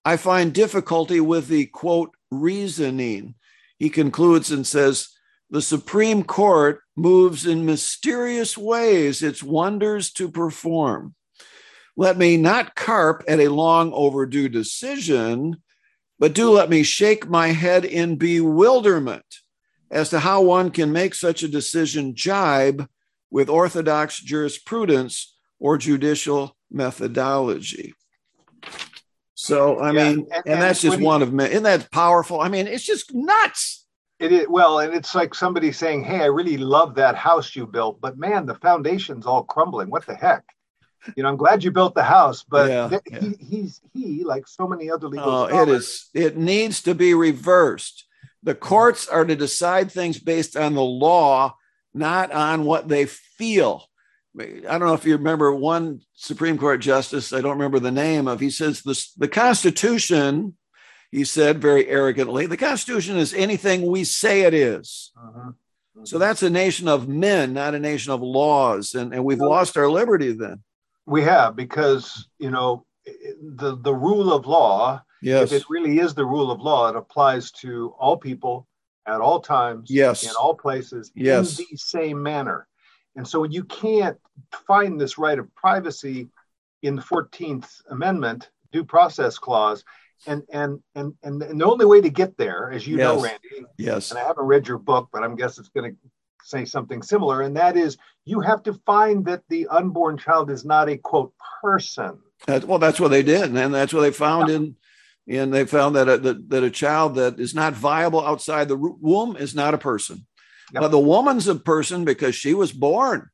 I 0.04 0.18
find 0.18 0.52
difficulty 0.52 1.20
with 1.20 1.50
the 1.50 1.68
quote 1.68 2.16
reasoning. 2.32 3.36
He 3.78 3.92
concludes 3.92 4.50
and 4.50 4.66
says, 4.66 5.10
the 5.52 5.62
Supreme 5.62 6.24
Court 6.24 6.82
moves 6.96 7.46
in 7.46 7.64
mysterious 7.64 8.58
ways 8.58 9.22
its 9.22 9.44
wonders 9.44 10.12
to 10.14 10.32
perform. 10.32 11.14
Let 11.96 12.18
me 12.18 12.38
not 12.38 12.74
carp 12.74 13.24
at 13.28 13.40
a 13.40 13.50
long 13.50 13.94
overdue 13.94 14.50
decision, 14.50 15.62
but 16.18 16.34
do 16.34 16.50
let 16.50 16.72
me 16.72 16.82
shake 16.82 17.30
my 17.30 17.50
head 17.50 17.86
in 17.86 18.16
bewilderment 18.16 19.26
as 19.92 20.10
to 20.10 20.22
how 20.22 20.42
one 20.42 20.72
can 20.72 20.92
make 20.92 21.14
such 21.14 21.44
a 21.44 21.48
decision 21.48 22.16
jibe 22.16 22.90
with 23.30 23.48
orthodox 23.48 24.20
jurisprudence 24.20 25.36
or 25.60 25.78
judicial 25.78 26.58
methodology. 26.72 27.94
So, 29.34 29.80
I 29.80 29.92
yeah, 29.92 30.04
mean, 30.04 30.28
and, 30.32 30.44
and, 30.46 30.62
that's 30.62 30.82
just 30.82 31.00
one 31.00 31.22
of 31.22 31.34
many. 31.34 31.52
Isn't 31.52 31.64
that 31.64 31.90
powerful? 31.92 32.42
I 32.42 32.48
mean, 32.48 32.68
it's 32.68 32.84
just 32.84 33.14
nuts. 33.14 33.86
It 34.20 34.32
is 34.32 34.48
well, 34.48 34.80
and 34.80 34.94
it's 34.94 35.16
like 35.16 35.34
somebody 35.34 35.72
saying, 35.72 36.04
"Hey, 36.04 36.22
I 36.22 36.26
really 36.26 36.58
love 36.58 36.94
that 36.96 37.16
house 37.16 37.56
you 37.56 37.66
built, 37.66 38.00
but 38.00 38.20
man, 38.20 38.46
the 38.46 38.54
foundation's 38.54 39.26
all 39.26 39.44
crumbling. 39.44 39.90
What 39.90 40.06
the 40.06 40.14
heck?" 40.14 40.44
You 41.16 41.24
know, 41.24 41.30
I'm 41.30 41.38
glad 41.38 41.64
you 41.64 41.72
built 41.72 41.96
the 41.96 42.04
house, 42.04 42.44
but 42.44 42.70
yeah, 42.70 42.90
th- 42.90 43.02
yeah. 43.10 43.20
He, 43.20 43.38
he's 43.44 43.82
he, 43.94 44.24
like 44.24 44.48
so 44.48 44.68
many 44.68 44.92
other 44.92 45.08
legal. 45.08 45.28
Oh, 45.28 45.48
scholars, 45.48 46.10
it 46.14 46.20
is. 46.20 46.26
It 46.34 46.38
needs 46.38 46.84
to 46.84 46.94
be 46.94 47.16
reversed. 47.16 48.06
The 48.44 48.54
courts 48.54 49.08
are 49.08 49.26
to 49.26 49.36
decide 49.36 49.92
things 49.92 50.20
based 50.20 50.56
on 50.56 50.76
the 50.76 50.84
law, 50.84 51.56
not 51.94 52.32
on 52.32 52.66
what 52.66 52.88
they 52.88 53.06
feel. 53.06 53.88
I 54.40 54.78
don't 54.78 54.88
know 54.88 54.94
if 54.94 55.06
you 55.06 55.18
remember 55.18 55.54
one 55.54 56.02
Supreme 56.14 56.58
Court 56.58 56.80
justice, 56.80 57.34
I 57.34 57.42
don't 57.42 57.58
remember 57.58 57.80
the 57.80 57.92
name 57.92 58.28
of, 58.28 58.40
he 58.40 58.50
says 58.50 58.82
this, 58.82 59.12
the 59.14 59.28
Constitution, 59.28 60.56
he 61.12 61.26
said 61.26 61.62
very 61.62 61.88
arrogantly, 61.88 62.46
the 62.46 62.56
Constitution 62.56 63.18
is 63.18 63.34
anything 63.34 63.86
we 63.86 64.06
say 64.06 64.42
it 64.44 64.54
is. 64.54 65.12
Uh-huh. 65.18 65.40
Uh-huh. 65.40 66.06
So 66.06 66.18
that's 66.18 66.42
a 66.44 66.50
nation 66.50 66.88
of 66.88 67.10
men, 67.10 67.54
not 67.54 67.76
a 67.76 67.80
nation 67.80 68.14
of 68.14 68.22
laws. 68.22 68.96
And, 68.96 69.14
and 69.14 69.26
we've 69.26 69.40
lost 69.40 69.78
our 69.78 69.90
liberty 69.90 70.32
then. 70.32 70.64
We 71.06 71.24
have, 71.24 71.56
because, 71.56 72.30
you 72.40 72.50
know, 72.50 72.86
the, 73.06 73.76
the 73.76 73.94
rule 73.94 74.32
of 74.32 74.46
law, 74.46 75.02
yes. 75.22 75.52
if 75.52 75.62
it 75.62 75.70
really 75.70 76.00
is 76.00 76.14
the 76.14 76.26
rule 76.26 76.50
of 76.50 76.62
law, 76.62 76.90
it 76.90 76.96
applies 76.96 77.52
to 77.52 77.94
all 78.00 78.16
people 78.16 78.68
at 79.06 79.20
all 79.20 79.42
times, 79.42 79.90
yes. 79.92 80.24
in 80.24 80.32
all 80.40 80.56
places, 80.56 81.12
yes. 81.14 81.60
in 81.60 81.66
the 81.70 81.78
same 81.78 82.24
manner. 82.24 82.68
And 83.16 83.28
so 83.28 83.44
you 83.44 83.64
can't 83.64 84.18
find 84.68 85.00
this 85.00 85.18
right 85.18 85.38
of 85.38 85.54
privacy 85.56 86.30
in 86.82 86.96
the 86.96 87.02
14th 87.02 87.82
Amendment 87.90 88.50
due 88.72 88.84
process 88.84 89.38
clause. 89.38 89.84
And 90.28 90.44
and 90.52 90.80
and 90.94 91.16
and, 91.24 91.42
the 91.42 91.66
only 91.66 91.86
way 91.86 92.00
to 92.00 92.10
get 92.12 92.38
there, 92.38 92.72
as 92.72 92.86
you 92.86 92.98
yes. 92.98 93.04
know, 93.04 93.24
Randy, 93.24 93.68
yes, 93.80 94.12
and 94.12 94.20
I 94.20 94.24
haven't 94.24 94.46
read 94.46 94.68
your 94.68 94.78
book, 94.78 95.10
but 95.12 95.24
I'm 95.24 95.36
guess 95.36 95.58
it's 95.58 95.70
going 95.70 95.94
to 95.94 95.98
say 96.44 96.64
something 96.64 97.02
similar, 97.02 97.42
and 97.42 97.58
that 97.58 97.76
is 97.76 97.98
you 98.24 98.40
have 98.42 98.62
to 98.64 98.76
find 98.86 99.26
that 99.26 99.42
the 99.50 99.66
unborn 99.66 100.20
child 100.20 100.52
is 100.52 100.64
not 100.64 100.90
a 100.90 100.98
quote 100.98 101.34
person. 101.64 102.20
That, 102.46 102.66
well, 102.66 102.78
that's 102.78 103.00
what 103.00 103.08
they 103.08 103.24
did, 103.24 103.56
and 103.56 103.74
that's 103.74 103.96
what 103.96 104.02
they 104.02 104.12
found 104.12 104.50
yeah. 104.50 104.58
in 104.58 104.76
and 105.28 105.54
they 105.54 105.66
found 105.66 105.96
that 105.96 106.10
a, 106.10 106.18
that, 106.18 106.50
that 106.50 106.64
a 106.64 106.70
child 106.70 107.16
that 107.16 107.40
is 107.40 107.54
not 107.54 107.74
viable 107.74 108.26
outside 108.26 108.68
the 108.68 108.78
womb 108.78 109.36
is 109.36 109.56
not 109.56 109.74
a 109.74 109.78
person. 109.78 110.26
Yep. 110.74 110.82
But 110.82 110.92
the 110.92 111.00
woman's 111.00 111.48
a 111.48 111.56
person 111.56 112.06
because 112.06 112.36
she 112.36 112.54
was 112.54 112.72
born, 112.72 113.30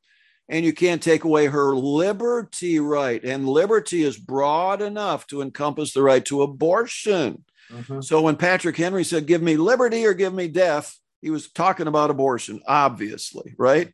and 0.50 0.66
you 0.66 0.74
can't 0.74 1.02
take 1.02 1.24
away 1.24 1.48
her 1.48 1.76
liberty 1.76 2.80
right. 2.80 3.24
And 3.24 3.48
liberty 3.48 4.04
is 4.04 4.18
broad 4.18 4.82
enough 4.82 5.28
to 5.28 5.42
encompass 5.42 5.94
the 5.94 6.04
right 6.04 6.24
to 6.26 6.42
abortion. 6.42 7.44
Mm-hmm. 7.72 8.02
So 8.02 8.22
when 8.22 8.38
Patrick 8.38 8.78
Henry 8.78 9.04
said, 9.04 9.28
Give 9.28 9.42
me 9.42 9.58
liberty 9.58 10.06
or 10.06 10.14
give 10.14 10.34
me 10.34 10.48
death, 10.48 10.98
he 11.22 11.30
was 11.30 11.50
talking 11.52 11.88
about 11.88 12.10
abortion, 12.10 12.62
obviously, 12.68 13.54
right? 13.58 13.94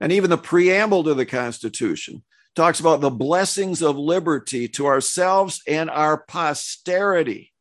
And 0.00 0.12
even 0.12 0.30
the 0.30 0.38
preamble 0.38 1.04
to 1.04 1.14
the 1.14 1.26
Constitution 1.26 2.22
talks 2.54 2.80
about 2.80 3.00
the 3.00 3.10
blessings 3.10 3.82
of 3.82 3.96
liberty 3.96 4.68
to 4.68 4.86
ourselves 4.86 5.62
and 5.66 5.90
our 5.90 6.18
posterity. 6.18 7.52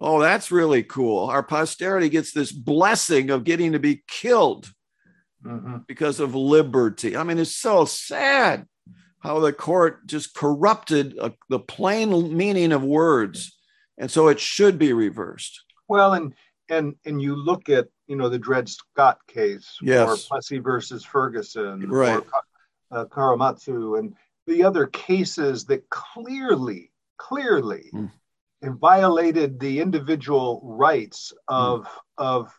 Oh, 0.00 0.20
that's 0.20 0.50
really 0.50 0.82
cool. 0.82 1.28
Our 1.30 1.42
posterity 1.42 2.08
gets 2.08 2.32
this 2.32 2.52
blessing 2.52 3.30
of 3.30 3.44
getting 3.44 3.72
to 3.72 3.78
be 3.78 4.02
killed 4.06 4.70
mm-hmm. 5.44 5.78
because 5.86 6.20
of 6.20 6.34
liberty. 6.34 7.16
I 7.16 7.22
mean, 7.22 7.38
it's 7.38 7.56
so 7.56 7.84
sad 7.86 8.66
how 9.20 9.40
the 9.40 9.52
court 9.52 10.06
just 10.06 10.34
corrupted 10.34 11.18
uh, 11.18 11.30
the 11.48 11.58
plain 11.58 12.36
meaning 12.36 12.72
of 12.72 12.84
words. 12.84 13.56
And 13.98 14.10
so 14.10 14.28
it 14.28 14.38
should 14.38 14.78
be 14.78 14.92
reversed. 14.92 15.62
Well, 15.88 16.12
and 16.12 16.34
and 16.68 16.96
and 17.06 17.22
you 17.22 17.34
look 17.34 17.70
at 17.70 17.88
you 18.06 18.16
know 18.16 18.28
the 18.28 18.38
Dred 18.38 18.68
Scott 18.68 19.18
case 19.26 19.78
yes. 19.80 20.08
or 20.08 20.16
Plessy 20.28 20.58
versus 20.58 21.04
Ferguson 21.04 21.88
right. 21.88 22.22
or 22.90 22.98
uh, 22.98 23.04
Korematsu 23.06 23.98
and 23.98 24.14
the 24.46 24.62
other 24.62 24.86
cases 24.86 25.64
that 25.66 25.88
clearly 25.88 26.92
clearly 27.16 27.90
mm 27.94 28.10
and 28.62 28.78
violated 28.78 29.60
the 29.60 29.80
individual 29.80 30.60
rights 30.64 31.32
of 31.48 31.84
mm. 31.84 31.88
of 32.18 32.58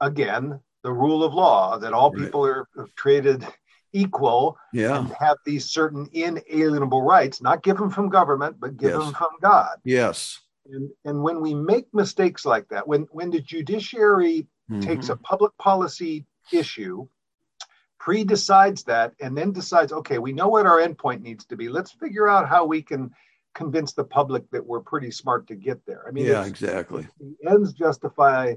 again 0.00 0.60
the 0.82 0.92
rule 0.92 1.24
of 1.24 1.34
law 1.34 1.78
that 1.78 1.92
all 1.92 2.10
people 2.10 2.44
are 2.44 2.66
treated 2.96 3.46
equal 3.92 4.56
yeah. 4.72 4.98
and 4.98 5.12
have 5.18 5.36
these 5.46 5.64
certain 5.64 6.08
inalienable 6.12 7.02
rights 7.02 7.40
not 7.40 7.62
given 7.62 7.88
from 7.88 8.08
government 8.08 8.56
but 8.60 8.76
given 8.76 9.00
yes. 9.00 9.12
from 9.12 9.28
god 9.40 9.78
yes 9.84 10.40
and, 10.70 10.90
and 11.04 11.22
when 11.22 11.40
we 11.40 11.54
make 11.54 11.86
mistakes 11.94 12.44
like 12.44 12.68
that 12.68 12.86
when 12.86 13.02
when 13.10 13.30
the 13.30 13.40
judiciary 13.40 14.46
mm-hmm. 14.70 14.80
takes 14.80 15.08
a 15.08 15.16
public 15.16 15.56
policy 15.58 16.26
issue 16.52 17.06
pre-decides 17.98 18.84
that 18.84 19.12
and 19.20 19.36
then 19.36 19.52
decides 19.52 19.92
okay 19.92 20.18
we 20.18 20.32
know 20.32 20.48
what 20.48 20.66
our 20.66 20.78
endpoint 20.78 21.22
needs 21.22 21.44
to 21.46 21.56
be 21.56 21.68
let's 21.68 21.92
figure 21.92 22.28
out 22.28 22.48
how 22.48 22.64
we 22.64 22.82
can 22.82 23.10
convince 23.56 23.92
the 23.92 24.04
public 24.04 24.48
that 24.50 24.64
we're 24.64 24.80
pretty 24.80 25.10
smart 25.10 25.46
to 25.48 25.56
get 25.56 25.84
there. 25.86 26.04
I 26.06 26.10
mean, 26.10 26.26
yeah, 26.26 26.44
exactly. 26.44 27.08
The 27.18 27.50
ends 27.50 27.72
justify 27.72 28.54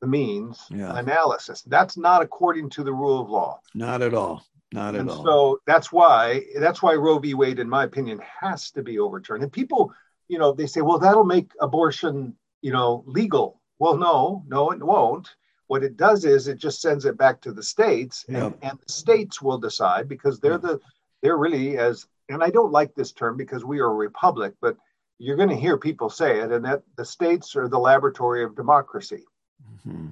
the 0.00 0.06
means 0.06 0.66
yeah. 0.70 0.96
analysis. 0.98 1.62
That's 1.62 1.96
not 1.96 2.22
according 2.22 2.68
to 2.70 2.84
the 2.84 2.92
rule 2.92 3.20
of 3.20 3.30
law. 3.30 3.60
Not 3.74 4.02
at 4.02 4.12
all. 4.12 4.44
Not 4.70 4.94
and 4.94 5.08
at 5.08 5.16
all. 5.16 5.24
So 5.24 5.60
that's 5.66 5.90
why 5.90 6.42
that's 6.58 6.82
why 6.82 6.94
Roe 6.94 7.18
v. 7.18 7.34
Wade, 7.34 7.58
in 7.58 7.68
my 7.68 7.84
opinion, 7.84 8.20
has 8.40 8.70
to 8.72 8.82
be 8.82 8.98
overturned. 8.98 9.42
And 9.42 9.52
people, 9.52 9.92
you 10.28 10.38
know, 10.38 10.52
they 10.52 10.66
say, 10.66 10.82
well, 10.82 10.98
that'll 10.98 11.24
make 11.24 11.50
abortion, 11.60 12.36
you 12.60 12.72
know, 12.72 13.04
legal. 13.06 13.60
Well, 13.78 13.96
no, 13.96 14.44
no, 14.46 14.70
it 14.70 14.82
won't. 14.82 15.34
What 15.68 15.82
it 15.82 15.96
does 15.96 16.26
is 16.26 16.46
it 16.46 16.58
just 16.58 16.82
sends 16.82 17.06
it 17.06 17.16
back 17.16 17.40
to 17.40 17.52
the 17.52 17.62
states, 17.62 18.26
yep. 18.28 18.42
and, 18.42 18.54
and 18.62 18.78
the 18.78 18.92
states 18.92 19.40
will 19.40 19.58
decide 19.58 20.08
because 20.08 20.38
they're 20.38 20.58
the 20.58 20.78
they're 21.22 21.38
really 21.38 21.78
as 21.78 22.06
and 22.28 22.42
I 22.42 22.50
don't 22.50 22.72
like 22.72 22.94
this 22.94 23.12
term 23.12 23.36
because 23.36 23.64
we 23.64 23.80
are 23.80 23.90
a 23.90 23.94
republic, 23.94 24.54
but 24.60 24.76
you're 25.18 25.36
going 25.36 25.48
to 25.48 25.56
hear 25.56 25.76
people 25.76 26.10
say 26.10 26.40
it, 26.40 26.50
and 26.50 26.64
that 26.64 26.82
the 26.96 27.04
states 27.04 27.54
are 27.56 27.68
the 27.68 27.78
laboratory 27.78 28.44
of 28.44 28.56
democracy. 28.56 29.24
Mm-hmm. 29.86 30.08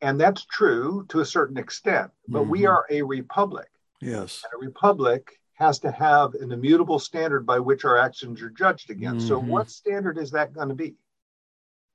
And 0.00 0.20
that's 0.20 0.44
true 0.44 1.06
to 1.08 1.20
a 1.20 1.26
certain 1.26 1.56
extent, 1.56 2.10
but 2.28 2.42
mm-hmm. 2.42 2.50
we 2.50 2.66
are 2.66 2.84
a 2.90 3.02
republic. 3.02 3.68
Yes. 4.00 4.44
And 4.44 4.62
a 4.62 4.66
republic 4.66 5.38
has 5.54 5.80
to 5.80 5.90
have 5.90 6.34
an 6.34 6.52
immutable 6.52 6.98
standard 6.98 7.44
by 7.44 7.58
which 7.58 7.84
our 7.84 7.98
actions 7.98 8.40
are 8.42 8.50
judged 8.50 8.90
against. 8.90 9.26
Mm-hmm. 9.26 9.34
So, 9.34 9.38
what 9.40 9.70
standard 9.70 10.18
is 10.18 10.30
that 10.32 10.52
going 10.52 10.68
to 10.68 10.74
be? 10.74 10.94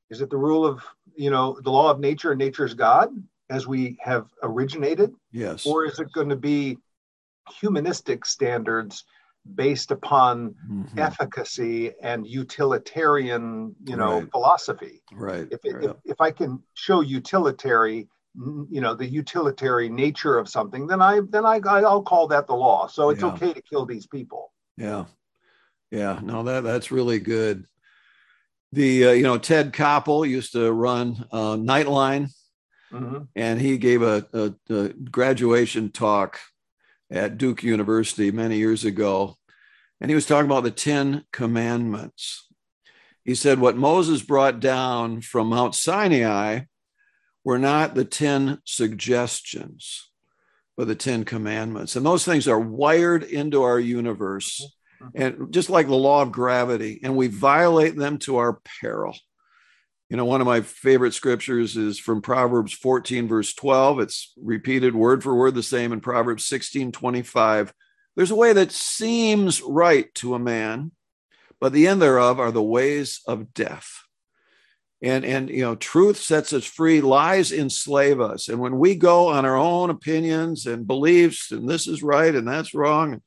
Is 0.10 0.22
it 0.22 0.30
the 0.30 0.38
rule 0.38 0.66
of, 0.66 0.84
you 1.16 1.32
know, 1.32 1.60
the 1.64 1.72
law 1.72 1.90
of 1.90 2.00
nature 2.00 2.32
and 2.32 2.40
nature's 2.40 2.74
God 2.74 3.10
as 3.50 3.66
we 3.66 3.98
have 4.02 4.28
originated? 4.42 5.14
Yes. 5.32 5.66
Or 5.66 5.86
is 5.86 6.00
it 6.00 6.12
going 6.12 6.30
to 6.30 6.36
be 6.36 6.78
humanistic 7.60 8.26
standards 8.26 9.06
based 9.56 9.92
upon 9.92 10.56
mm-hmm. 10.70 11.00
efficacy 11.00 11.92
and 12.02 12.26
utilitarian 12.26 13.76
you 13.86 13.98
know 13.98 14.20
right. 14.20 14.32
philosophy 14.32 15.02
right 15.12 15.48
if, 15.52 15.60
if, 15.64 15.92
if 16.06 16.22
i 16.22 16.32
can 16.32 16.62
show 16.76 17.02
utilitarian 17.02 18.08
you 18.36 18.82
know 18.82 18.96
the 18.96 19.06
utilitarian 19.06 19.94
nature 19.96 20.38
of 20.38 20.48
something 20.48 20.88
then 20.88 21.02
i 21.02 21.20
then 21.30 21.46
i 21.46 21.60
i'll 21.66 22.02
call 22.02 22.28
that 22.28 22.48
the 22.48 22.54
law 22.54 22.88
so 22.88 23.10
it's 23.10 23.22
Yeah. 23.22 23.34
okay 23.34 23.54
to 23.54 23.62
kill 23.62 23.86
these 23.86 24.08
people 24.08 24.52
Yeah, 24.78 25.06
yeah. 25.92 26.20
No, 26.24 26.42
that 26.44 26.64
that's 26.64 26.90
really 26.92 27.20
good. 27.20 27.68
The 28.72 29.08
uh, 29.08 29.12
you 29.12 29.22
know 29.24 29.38
Ted 29.38 29.72
Koppel 29.72 30.28
used 30.28 30.54
to 30.54 30.72
run 30.72 31.24
uh, 31.32 31.56
Nightline, 31.58 32.30
Mhm. 32.92 33.28
and 33.36 33.62
he 33.62 33.78
gave 33.78 34.02
a, 34.02 34.26
a, 34.34 34.74
a 34.74 34.90
graduation 34.90 35.92
talk 35.92 36.40
at 37.14 37.38
Duke 37.38 37.64
University 37.64 38.32
many 38.32 38.58
years 38.58 38.84
ago, 38.84 39.38
and 40.02 40.10
he 40.10 40.16
was 40.16 40.26
talking 40.26 40.50
about 40.50 40.64
the 40.64 40.72
Ten 40.72 41.24
Commandments. 41.32 42.48
He 43.24 43.36
said 43.36 43.60
what 43.60 43.78
Moses 43.78 44.22
brought 44.22 44.60
down 44.60 45.22
from 45.22 45.48
Mount 45.48 45.76
Sinai 45.76 46.62
were 47.46 47.60
not 47.60 47.94
the 47.94 48.04
ten 48.04 48.60
suggestions, 48.66 50.10
but 50.76 50.88
the 50.88 50.96
Ten 50.96 51.24
Commandments, 51.24 51.96
and 51.96 52.06
those 52.06 52.26
things 52.26 52.48
are 52.48 52.60
wired 52.60 53.24
into 53.24 53.62
our 53.62 53.80
universe 53.80 54.66
mm-hmm. 55.02 55.22
and 55.22 55.54
just 55.54 55.70
like 55.70 55.88
the 55.88 55.96
law 55.96 56.24
of 56.24 56.32
gravity, 56.32 57.00
and 57.04 57.16
we 57.16 57.28
violate 57.28 57.96
them 57.96 58.18
to 58.20 58.38
our 58.38 58.60
peril. 58.82 59.16
You 60.14 60.18
know, 60.18 60.26
one 60.26 60.42
of 60.42 60.46
my 60.46 60.62
favorite 60.62 61.16
scriptures 61.16 61.76
is 61.76 61.98
from 61.98 62.22
Proverbs 62.22 62.72
14, 62.72 63.28
verse 63.28 63.52
12. 63.56 64.00
It's 64.00 64.32
repeated 64.40 64.94
word 64.94 65.24
for 65.24 65.34
word 65.34 65.56
the 65.56 65.64
same 65.64 65.92
in 65.92 66.02
Proverbs 66.02 66.46
16, 66.46 66.92
25. 66.92 67.74
There's 68.16 68.30
a 68.30 68.36
way 68.36 68.54
that 68.54 68.72
seems 68.72 69.60
right 69.64 70.14
to 70.14 70.36
a 70.36 70.40
man, 70.40 70.92
but 71.60 71.74
the 71.74 71.88
end 71.88 72.00
thereof 72.00 72.40
are 72.40 72.52
the 72.52 72.62
ways 72.62 73.22
of 73.26 73.56
death. 73.56 74.04
And, 75.02 75.26
and 75.26 75.50
you 75.50 75.64
know, 75.64 75.74
truth 75.74 76.18
sets 76.18 76.54
us 76.54 76.64
free, 76.64 77.02
lies 77.02 77.52
enslave 77.52 78.22
us. 78.22 78.50
And 78.50 78.60
when 78.60 78.78
we 78.78 78.94
go 78.94 79.30
on 79.30 79.46
our 79.46 79.58
own 79.58 79.90
opinions 79.90 80.68
and 80.68 80.86
beliefs, 80.86 81.52
and 81.52 81.68
this 81.68 81.88
is 81.88 82.04
right 82.04 82.36
and 82.36 82.48
that's 82.48 82.76
wrong, 82.76 83.24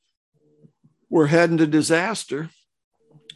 we're 1.09 1.27
heading 1.27 1.57
to 1.57 1.67
disaster. 1.67 2.49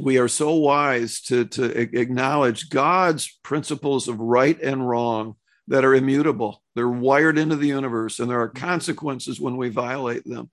We 0.01 0.17
are 0.17 0.27
so 0.27 0.55
wise 0.55 1.21
to, 1.23 1.45
to 1.45 1.63
acknowledge 1.79 2.69
God's 2.69 3.37
principles 3.43 4.07
of 4.07 4.19
right 4.19 4.59
and 4.59 4.87
wrong 4.87 5.35
that 5.67 5.85
are 5.85 5.93
immutable. 5.93 6.63
They're 6.73 6.89
wired 6.89 7.37
into 7.37 7.55
the 7.55 7.67
universe, 7.67 8.19
and 8.19 8.29
there 8.29 8.41
are 8.41 8.49
mm-hmm. 8.49 8.65
consequences 8.65 9.39
when 9.39 9.57
we 9.57 9.69
violate 9.69 10.25
them. 10.25 10.49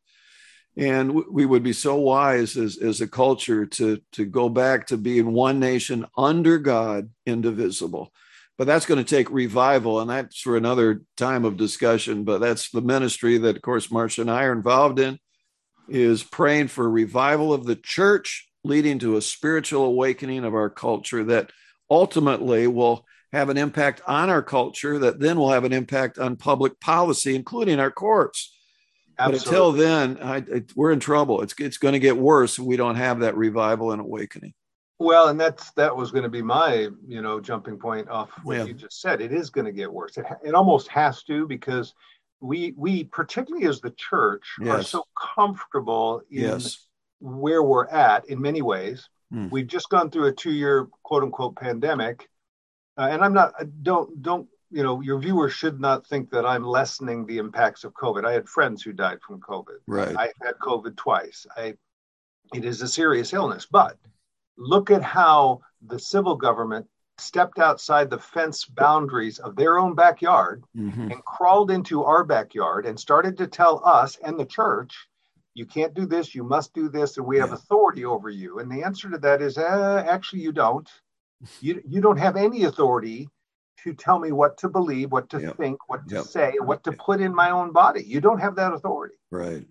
And 0.76 1.24
we 1.30 1.46
would 1.46 1.62
be 1.62 1.72
so 1.72 1.96
wise 1.96 2.56
as, 2.56 2.76
as 2.76 3.00
a 3.00 3.08
culture 3.08 3.64
to, 3.66 4.00
to 4.12 4.24
go 4.26 4.48
back 4.48 4.88
to 4.88 4.96
being 4.96 5.32
one 5.32 5.58
nation 5.58 6.06
under 6.16 6.58
God, 6.58 7.11
indivisible. 7.26 8.12
But 8.58 8.66
that's 8.66 8.87
going 8.87 9.02
to 9.02 9.16
take 9.16 9.30
revival, 9.30 10.00
and 10.00 10.11
that's 10.11 10.40
for 10.40 10.56
another 10.56 11.02
time 11.16 11.44
of 11.44 11.56
discussion. 11.56 12.24
But 12.24 12.40
that's 12.40 12.70
the 12.70 12.82
ministry 12.82 13.38
that, 13.38 13.56
of 13.56 13.62
course, 13.62 13.90
Marcia 13.90 14.20
and 14.20 14.30
I 14.30 14.44
are 14.44 14.52
involved 14.52 14.98
in 14.98 15.18
is 15.88 16.22
praying 16.22 16.68
for 16.68 16.88
revival 16.88 17.52
of 17.52 17.64
the 17.64 17.76
church, 17.76 18.47
leading 18.64 18.99
to 19.01 19.16
a 19.16 19.23
spiritual 19.23 19.85
awakening 19.85 20.44
of 20.44 20.55
our 20.55 20.71
culture 20.71 21.25
that 21.25 21.51
ultimately 21.90 22.66
will 22.66 23.05
have 23.33 23.49
an 23.51 23.57
impact 23.57 24.01
on 24.07 24.31
our 24.31 24.42
culture, 24.42 24.99
that 24.99 25.21
then 25.21 25.38
will 25.38 25.51
have 25.51 25.64
an 25.64 25.73
impact 25.73 26.18
on 26.18 26.37
public 26.37 26.79
policy, 26.81 27.35
including 27.35 27.79
our 27.79 27.90
courts. 27.90 28.55
But 29.18 29.35
until 29.35 29.73
then, 29.73 30.18
I, 30.23 30.37
I, 30.37 30.62
we're 30.77 30.92
in 30.92 31.01
trouble. 31.01 31.40
It's 31.42 31.55
it's 31.59 31.79
going 31.79 31.94
to 31.94 31.99
get 31.99 32.16
worse 32.16 32.59
if 32.59 32.64
we 32.64 32.77
don't 32.77 32.94
have 32.94 33.21
that 33.21 33.37
revival 33.37 33.90
and 33.90 34.01
awakening. 34.01 34.55
Well, 35.01 35.29
and 35.29 35.38
that's 35.40 35.71
that 35.73 35.97
was 35.97 36.11
going 36.12 36.23
to 36.23 36.29
be 36.29 36.42
my 36.42 36.88
you 37.07 37.21
know 37.21 37.40
jumping 37.40 37.79
point 37.79 38.09
off 38.09 38.31
what 38.44 38.57
Yeah. 38.59 38.64
you 38.64 38.75
just 38.75 39.01
said. 39.01 39.21
It 39.21 39.33
is 39.33 39.51
going 39.51 39.64
to 39.64 39.73
get 39.73 39.92
worse. 39.92 40.16
It 40.18 40.27
it 40.44 40.55
almost 40.55 40.88
has 40.88 41.23
to 41.25 41.47
because 41.49 41.94
we 42.40 42.75
we 42.77 43.05
particularly 43.05 43.66
as 43.66 43.81
the 43.81 43.90
church 43.90 44.44
are 44.68 44.83
so 44.83 45.03
comfortable 45.35 46.23
in 46.31 46.42
Yes. 46.42 46.87
Where 47.20 47.62
we're 47.62 47.87
at 47.87 48.28
in 48.28 48.40
many 48.40 48.62
ways. 48.62 49.09
Hmm. 49.33 49.48
We've 49.50 49.66
just 49.66 49.90
gone 49.90 50.11
through 50.11 50.26
a 50.26 50.33
two-year 50.33 50.88
quote 51.02 51.22
unquote 51.22 51.57
pandemic, 51.57 52.28
uh, 52.96 53.09
and 53.11 53.22
I'm 53.22 53.35
not 53.35 53.52
don't 53.83 54.22
don't 54.22 54.48
you 54.70 54.83
know 54.83 55.00
your 55.00 55.18
viewers 55.18 55.52
should 55.52 55.81
not 55.81 56.07
think 56.07 56.31
that 56.31 56.46
I'm 56.46 56.64
lessening 56.64 57.26
the 57.26 57.38
impacts 57.38 57.85
of 57.85 57.92
COVID. 57.94 58.24
I 58.24 58.33
had 58.33 58.48
friends 58.48 58.83
who 58.83 58.92
died 58.92 59.18
from 59.26 59.40
COVID. 59.40 59.78
Right. 59.87 60.16
I 60.16 60.33
had 60.42 60.54
COVID 60.62 60.96
twice. 60.96 61.46
I 61.57 61.74
it 62.54 62.64
is 62.64 62.81
a 62.81 62.88
serious 62.88 63.33
illness, 63.33 63.66
but 63.70 63.98
look 64.57 64.90
at 64.90 65.02
how 65.02 65.61
the 65.87 65.98
civil 65.98 66.35
government 66.37 66.87
stepped 67.18 67.59
outside 67.59 68.09
the 68.09 68.18
fence 68.18 68.64
boundaries 68.64 69.38
of 69.40 69.57
their 69.57 69.78
own 69.78 69.94
backyard 69.94 70.64
Mhm. 70.76 71.12
and 71.12 71.24
crawled 71.24 71.70
into 71.70 72.04
our 72.04 72.24
backyard 72.24 72.87
and 72.87 72.98
started 72.98 73.37
to 73.38 73.46
tell 73.46 73.83
us 73.85 74.16
and 74.24 74.38
the 74.38 74.46
church, 74.46 75.09
you 75.59 75.66
can't 75.66 75.92
do 75.92 76.07
this, 76.07 76.35
you 76.35 76.44
must 76.44 76.73
do 76.73 76.88
this, 76.88 77.18
and 77.18 77.27
we 77.27 77.37
have 77.38 77.49
Yeah. 77.51 77.57
authority 77.57 78.05
over 78.05 78.31
you. 78.31 78.61
And 78.61 78.71
the 78.71 78.85
answer 78.85 79.11
to 79.11 79.18
that 79.18 79.42
is, 79.42 79.59
uh, 79.59 80.05
actually, 80.09 80.42
you 80.42 80.53
don't. 80.53 80.88
You, 81.61 81.83
you 81.85 82.01
don't 82.01 82.16
have 82.18 82.37
any 82.37 82.64
authority 82.64 83.29
to 83.85 83.92
tell 83.94 84.18
me 84.18 84.33
what 84.33 84.57
to 84.59 84.68
believe, 84.68 85.11
what 85.12 85.29
to 85.31 85.40
Yep. 85.40 85.57
think, 85.57 85.88
what 85.88 86.07
to 86.09 86.14
Yep. 86.16 86.25
say, 86.25 86.55
what 86.61 86.83
to 86.85 86.92
put 86.92 87.21
in 87.21 87.35
my 87.35 87.51
own 87.51 87.73
body. 87.73 88.03
You 88.05 88.21
don't 88.21 88.40
have 88.40 88.55
that 88.57 88.73
authority 88.73 89.16
Right. 89.31 89.66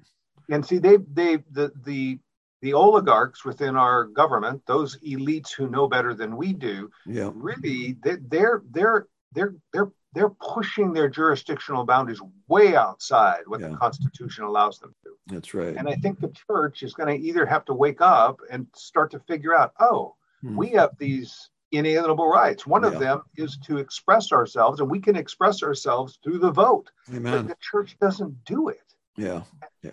and 0.49 0.65
see 0.65 0.77
they 0.77 0.97
they 0.97 1.37
the 1.51 1.71
the 1.83 2.19
the 2.61 2.73
oligarchs 2.73 3.43
within 3.45 3.75
our 3.75 4.05
government 4.05 4.65
those 4.65 4.97
elites 5.01 5.51
who 5.53 5.69
know 5.69 5.87
better 5.87 6.13
than 6.13 6.35
we 6.37 6.53
do 6.53 6.89
Yeah. 7.05 7.31
really 7.33 7.97
they, 8.03 8.15
they're 8.15 8.63
they're 8.71 9.07
they're 9.33 9.55
they're 9.73 9.91
they're 10.17 10.29
pushing 10.29 10.91
their 10.93 11.07
jurisdictional 11.07 11.85
boundaries 11.85 12.19
way 12.47 12.75
outside 12.75 13.41
what 13.45 13.59
Yeah. 13.59 13.69
the 13.69 13.77
constitution 13.77 14.43
allows 14.45 14.79
them 14.79 14.95
to 15.03 15.11
That's 15.27 15.53
right. 15.53 15.75
and 15.75 15.87
i 15.87 15.93
think 15.95 16.19
the 16.19 16.33
church 16.47 16.81
is 16.81 16.93
going 16.93 17.15
to 17.15 17.27
either 17.27 17.45
have 17.45 17.63
to 17.65 17.73
wake 17.73 18.01
up 18.01 18.39
and 18.49 18.65
start 18.75 19.11
to 19.11 19.19
figure 19.19 19.55
out 19.55 19.73
oh 19.79 20.15
Hmm. 20.41 20.55
we 20.55 20.69
have 20.69 20.91
these 20.99 21.49
inalienable 21.71 22.27
rights 22.29 22.65
one 22.67 22.83
Yeah. 22.83 22.89
of 22.89 22.99
them 22.99 23.21
is 23.37 23.57
to 23.67 23.77
express 23.77 24.31
ourselves 24.31 24.79
and 24.79 24.89
we 24.89 24.99
can 24.99 25.15
express 25.15 25.61
ourselves 25.63 26.19
through 26.23 26.39
the 26.39 26.51
vote 26.51 26.89
but 27.07 27.15
Amen. 27.17 27.47
the 27.47 27.57
church 27.59 27.97
doesn't 27.99 28.43
do 28.45 28.69
it 28.69 28.87
Yeah. 29.15 29.41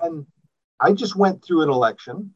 and 0.03 0.27
I 0.81 0.93
just 0.93 1.17
went 1.17 1.43
through 1.43 1.63
an 1.63 1.71
election. 1.71 2.35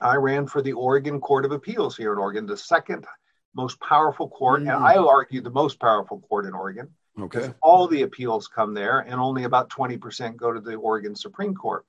I 0.00 0.16
ran 0.16 0.46
for 0.46 0.60
the 0.62 0.72
Oregon 0.72 1.20
Court 1.20 1.44
of 1.44 1.52
Appeals 1.52 1.94
here 1.96 2.12
in 2.14 2.18
Oregon, 2.18 2.46
the 2.46 2.56
second 2.56 3.06
most 3.54 3.78
powerful 3.80 4.28
court, 4.28 4.60
and 4.62 4.70
Mm. 4.70 4.80
I'll 4.82 5.08
argue 5.08 5.40
the 5.40 5.50
most 5.50 5.78
powerful 5.78 6.18
court 6.20 6.46
in 6.46 6.54
Oregon. 6.54 6.88
Okay. 7.18 7.52
All 7.62 7.88
the 7.88 8.02
appeals 8.02 8.46
come 8.48 8.74
there, 8.74 9.00
and 9.00 9.14
only 9.20 9.44
about 9.44 9.70
20% 9.70 10.36
go 10.36 10.52
to 10.52 10.60
the 10.60 10.74
Oregon 10.74 11.14
Supreme 11.14 11.54
Court. 11.54 11.84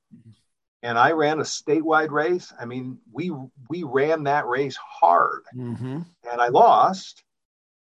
And 0.83 0.97
I 0.97 1.11
ran 1.11 1.39
a 1.39 1.43
statewide 1.43 2.11
race. 2.11 2.53
I 2.59 2.65
mean, 2.65 2.99
we 3.11 3.31
we 3.67 3.83
ran 3.83 4.23
that 4.23 4.47
race 4.47 4.77
hard, 4.77 5.43
hmm 5.51 6.01
and 6.31 6.41
I 6.41 6.47
lost. 6.49 7.23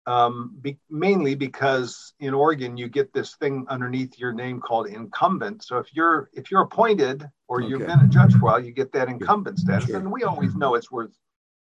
Um, 0.05 0.57
be, 0.61 0.77
mainly 0.89 1.35
because 1.35 2.13
in 2.21 2.33
Oregon 2.33 2.77
you 2.77 2.87
get 2.87 3.11
this 3.11 3.35
thing 3.35 3.65
underneath 3.67 4.17
your 4.17 4.31
name 4.31 4.61
called 4.61 4.87
incumbent. 4.87 5.63
So 5.65 5.79
if 5.79 5.93
you're 5.93 6.29
if 6.33 6.49
you're 6.49 6.61
appointed 6.61 7.29
or 7.49 7.59
you've 7.59 7.85
been 7.85 7.99
a 7.99 8.07
judge 8.07 8.31
for 8.31 8.37
a 8.37 8.51
while, 8.51 8.59
you 8.63 8.71
get 8.71 8.93
that 8.93 9.09
incumbent 9.09 9.59
status, 9.59 9.87
Sure. 9.87 9.97
and 9.97 10.09
we 10.09 10.23
always 10.23 10.55
know 10.55 10.75
it's 10.75 10.89
worth 10.89 11.11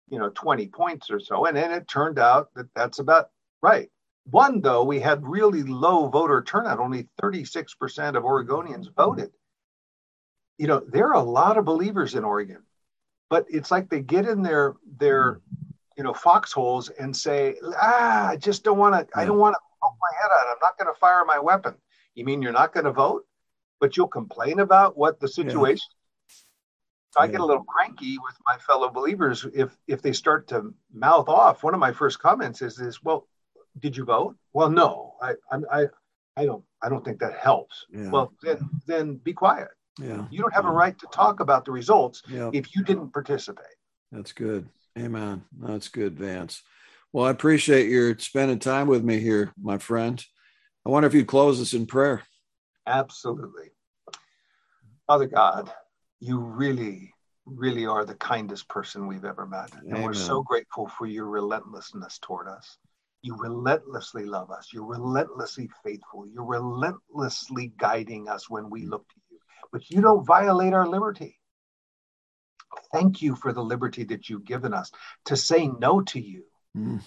you 0.10 0.20
know 0.20 0.30
20 0.30 0.68
points 0.68 1.10
or 1.10 1.20
so. 1.20 1.46
And 1.48 1.58
then 1.58 1.72
it 1.72 1.88
turned 1.88 2.20
out 2.20 2.54
that 2.54 2.68
that's 2.76 3.00
about 3.00 3.32
right. 3.64 3.90
One 4.32 4.62
though, 4.62 4.84
we 4.84 5.00
had 5.00 5.26
really 5.26 5.64
low 5.64 6.08
voter 6.08 6.42
turnout. 6.44 6.80
Only 6.80 7.08
36% 7.22 8.16
of 8.16 8.24
Oregonians 8.24 8.94
voted. 8.96 9.32
You 10.58 10.68
know, 10.68 10.80
there 10.86 11.08
are 11.08 11.16
a 11.16 11.24
lot 11.24 11.58
of 11.58 11.66
believers 11.66 12.16
in 12.16 12.24
Oregon, 12.24 12.64
but 13.30 13.46
it's 13.50 13.72
like 13.72 13.90
they 13.90 14.02
get 14.02 14.28
in 14.28 14.42
their 14.42 14.76
their 14.98 15.42
you 15.98 16.04
know 16.04 16.14
foxholes 16.14 16.90
and 16.90 17.16
say 17.16 17.56
ah 17.76 18.30
i 18.30 18.38
just 18.38 18.64
don't 18.64 18.78
want 18.78 18.96
to 18.96 19.20
i 19.20 19.26
don't 19.26 19.38
want 19.38 19.54
to 19.54 19.60
poke 19.82 19.98
my 20.02 20.18
head 20.22 20.30
out. 20.32 20.48
I'm 20.50 20.58
not 20.62 20.78
going 20.78 20.94
to 20.94 21.00
fire 21.00 21.26
my 21.26 21.40
weapon. 21.40 21.76
You 22.16 22.26
mean 22.26 22.42
you're 22.42 22.54
not 22.54 22.74
going 22.74 22.86
to 22.86 22.92
vote 22.92 23.26
but 23.80 23.96
you'll 23.96 24.08
complain 24.08 24.60
about 24.60 24.98
what 24.98 25.20
the 25.20 25.28
situation 25.28 25.90
so 27.12 27.22
i 27.22 27.28
get 27.28 27.40
a 27.40 27.46
little 27.46 27.64
cranky 27.64 28.18
with 28.20 28.36
my 28.46 28.58
fellow 28.58 28.90
believers 28.90 29.46
if 29.54 29.76
if 29.88 30.02
they 30.02 30.14
start 30.14 30.48
to 30.50 30.74
mouth 30.94 31.28
off. 31.28 31.64
One 31.64 31.74
of 31.74 31.80
my 31.80 31.92
first 31.92 32.20
comments 32.20 32.62
is 32.62 32.76
this 32.76 33.02
well 33.02 33.28
did 33.80 33.96
you 33.98 34.04
vote 34.06 34.36
well 34.54 34.70
no 34.70 35.14
i 35.22 35.34
i 35.52 35.58
i, 35.72 35.86
I 36.38 36.46
don't 36.46 36.64
i 36.82 36.90
don't 36.90 37.04
think 37.04 37.20
that 37.20 37.38
helps 37.38 37.86
Yeah. 37.92 38.10
well 38.10 38.34
then 38.44 38.70
then 38.88 39.16
be 39.16 39.34
quiet 39.34 39.70
yeah. 40.00 40.26
you 40.32 40.40
don't 40.42 40.54
have 40.54 40.66
a 40.66 40.72
right 40.72 40.98
to 41.00 41.08
talk 41.12 41.40
about 41.40 41.66
the 41.66 41.72
results 41.72 42.22
Yeah. 42.28 42.50
if 42.54 42.76
you 42.76 42.84
didn't 42.84 43.12
participate 43.12 43.76
That's 44.12 44.32
good. 44.32 44.68
Amen. 44.98 45.44
That's 45.58 45.88
good, 45.90 46.18
Vance. 46.18 46.64
Well, 47.14 47.26
I 47.26 47.32
appreciate 47.32 47.90
your 47.90 48.18
spending 48.18 48.60
time 48.60 48.88
with 48.88 49.04
me 49.04 49.20
here, 49.20 49.52
my 49.62 49.78
friend. 49.78 50.18
I 50.86 50.90
wonder 50.90 51.08
if 51.08 51.14
you'd 51.14 51.28
close 51.28 51.62
us 51.62 51.74
in 51.74 51.86
prayer. 51.86 52.24
Absolutely. 52.88 53.70
Father 55.08 55.28
God, 55.28 55.72
you 56.20 56.40
really, 56.40 57.14
really 57.46 57.86
are 57.86 58.04
the 58.06 58.16
kindest 58.16 58.68
person 58.68 59.08
we've 59.08 59.26
ever 59.26 59.46
met. 59.46 59.72
And 59.90 60.04
we're 60.04 60.14
so 60.14 60.42
grateful 60.42 60.88
for 60.88 61.06
your 61.06 61.26
relentlessness 61.28 62.20
toward 62.20 62.48
us. 62.48 62.78
You 63.22 63.36
relentlessly 63.36 64.26
love 64.26 64.50
us. 64.50 64.70
You're 64.72 64.86
relentlessly 64.86 65.70
faithful. 65.84 66.26
You're 66.26 66.46
relentlessly 66.46 67.74
guiding 67.78 68.30
us 68.30 68.50
when 68.50 68.70
we 68.70 68.86
look 68.86 69.08
to 69.10 69.16
you. 69.30 69.40
But 69.72 69.90
you 69.90 70.02
don't 70.02 70.26
violate 70.26 70.74
our 70.74 70.88
liberty. 70.88 71.38
Thank 72.94 73.22
you 73.22 73.36
for 73.36 73.52
the 73.52 73.64
liberty 73.64 74.04
that 74.06 74.30
you've 74.30 74.46
given 74.46 74.74
us 74.74 74.92
to 75.26 75.36
say 75.36 75.68
no 75.68 76.02
to 76.02 76.20
you. 76.20 76.44
Mm. 76.78 77.02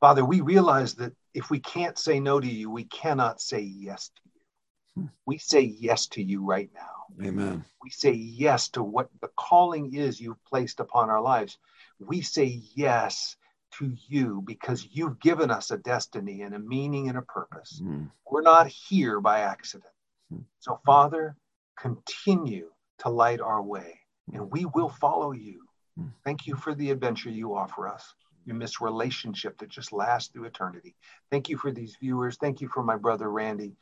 Father, 0.00 0.24
we 0.24 0.40
realize 0.40 0.94
that 0.96 1.12
if 1.34 1.50
we 1.50 1.60
can't 1.60 1.98
say 1.98 2.20
no 2.20 2.40
to 2.40 2.46
you, 2.46 2.70
we 2.70 2.84
cannot 2.84 3.40
say 3.40 3.60
yes 3.60 4.10
to 4.16 4.22
you. 4.24 5.04
Mm. 5.04 5.10
We 5.26 5.38
say 5.38 5.60
yes 5.60 6.06
to 6.08 6.22
you 6.22 6.44
right 6.44 6.70
now. 6.74 7.24
Amen. 7.24 7.64
We 7.82 7.90
say 7.90 8.12
yes 8.12 8.68
to 8.70 8.82
what 8.82 9.08
the 9.20 9.28
calling 9.36 9.94
is 9.94 10.20
you've 10.20 10.42
placed 10.44 10.80
upon 10.80 11.10
our 11.10 11.22
lives. 11.22 11.58
We 12.00 12.22
say 12.22 12.62
yes 12.74 13.36
to 13.78 13.92
you 14.08 14.42
because 14.46 14.88
you've 14.90 15.20
given 15.20 15.50
us 15.50 15.70
a 15.70 15.78
destiny 15.78 16.42
and 16.42 16.54
a 16.54 16.58
meaning 16.58 17.08
and 17.08 17.18
a 17.18 17.22
purpose. 17.22 17.80
Mm. 17.82 18.10
We're 18.30 18.42
not 18.42 18.66
here 18.66 19.20
by 19.20 19.40
accident. 19.40 19.92
Mm. 20.32 20.44
So, 20.60 20.80
Father, 20.84 21.36
continue 21.78 22.70
to 22.98 23.08
light 23.08 23.40
our 23.40 23.62
way 23.62 24.00
and 24.32 24.50
we 24.50 24.64
will 24.66 24.88
follow 24.88 25.32
you. 25.32 25.62
Hmm. 25.98 26.08
Thank 26.24 26.46
you 26.46 26.56
for 26.56 26.74
the 26.74 26.90
adventure 26.90 27.30
you 27.30 27.54
offer 27.54 27.86
us, 27.88 28.14
in 28.46 28.58
this 28.58 28.80
relationship 28.80 29.58
that 29.58 29.68
just 29.68 29.92
lasts 29.92 30.30
through 30.30 30.44
eternity. 30.44 30.94
Thank 31.30 31.48
you 31.48 31.56
for 31.56 31.72
these 31.72 31.96
viewers. 32.00 32.36
Thank 32.36 32.60
you 32.60 32.68
for 32.68 32.82
my 32.82 32.96
brother 32.96 33.30
Randy. 33.30 33.76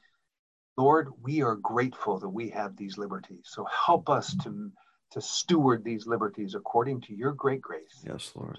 Lord, 0.77 1.11
we 1.23 1.43
are 1.43 1.57
grateful 1.57 2.19
that 2.21 2.29
we 2.29 2.51
have 2.51 2.77
these 2.77 2.97
liberties. 2.97 3.45
So 3.45 3.65
help 3.65 4.09
us 4.09 4.35
to, 4.43 4.71
to 5.13 5.21
steward 5.21 5.85
these 5.85 6.07
liberties 6.07 6.55
according 6.55 7.03
to 7.03 7.15
your 7.15 7.33
great 7.33 7.61
grace. 7.61 8.03
Yes, 8.07 8.33
Lord. 8.35 8.59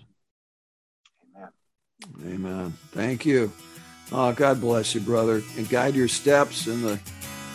Amen. 2.26 2.74
Thank 2.92 3.26
you. 3.26 3.52
Oh, 4.12 4.34
God 4.34 4.60
bless 4.62 4.94
you, 4.94 5.02
brother, 5.02 5.42
and 5.58 5.68
guide 5.70 5.96
your 5.96 6.08
steps 6.08 6.68
in 6.68 6.82
the 6.82 7.00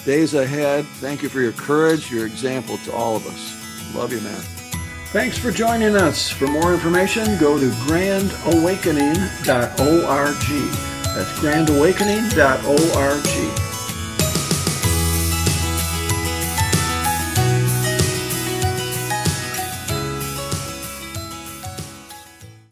days 0.04 0.34
ahead. 0.34 0.84
Thank 1.00 1.22
you 1.22 1.28
for 1.28 1.40
your 1.40 1.52
courage, 1.52 2.10
your 2.10 2.26
example 2.26 2.78
to 2.78 2.92
all 2.92 3.16
of 3.16 3.26
us. 3.26 3.94
Love 3.94 4.12
you, 4.12 4.20
man. 4.20 4.40
Thanks 5.12 5.38
for 5.38 5.50
joining 5.50 5.96
us. 5.96 6.28
For 6.28 6.46
more 6.46 6.74
information, 6.74 7.38
go 7.38 7.58
to 7.58 7.66
grandawakening.org. 7.86 10.36
That's 11.14 11.32
grandawakening.org. 11.40 13.67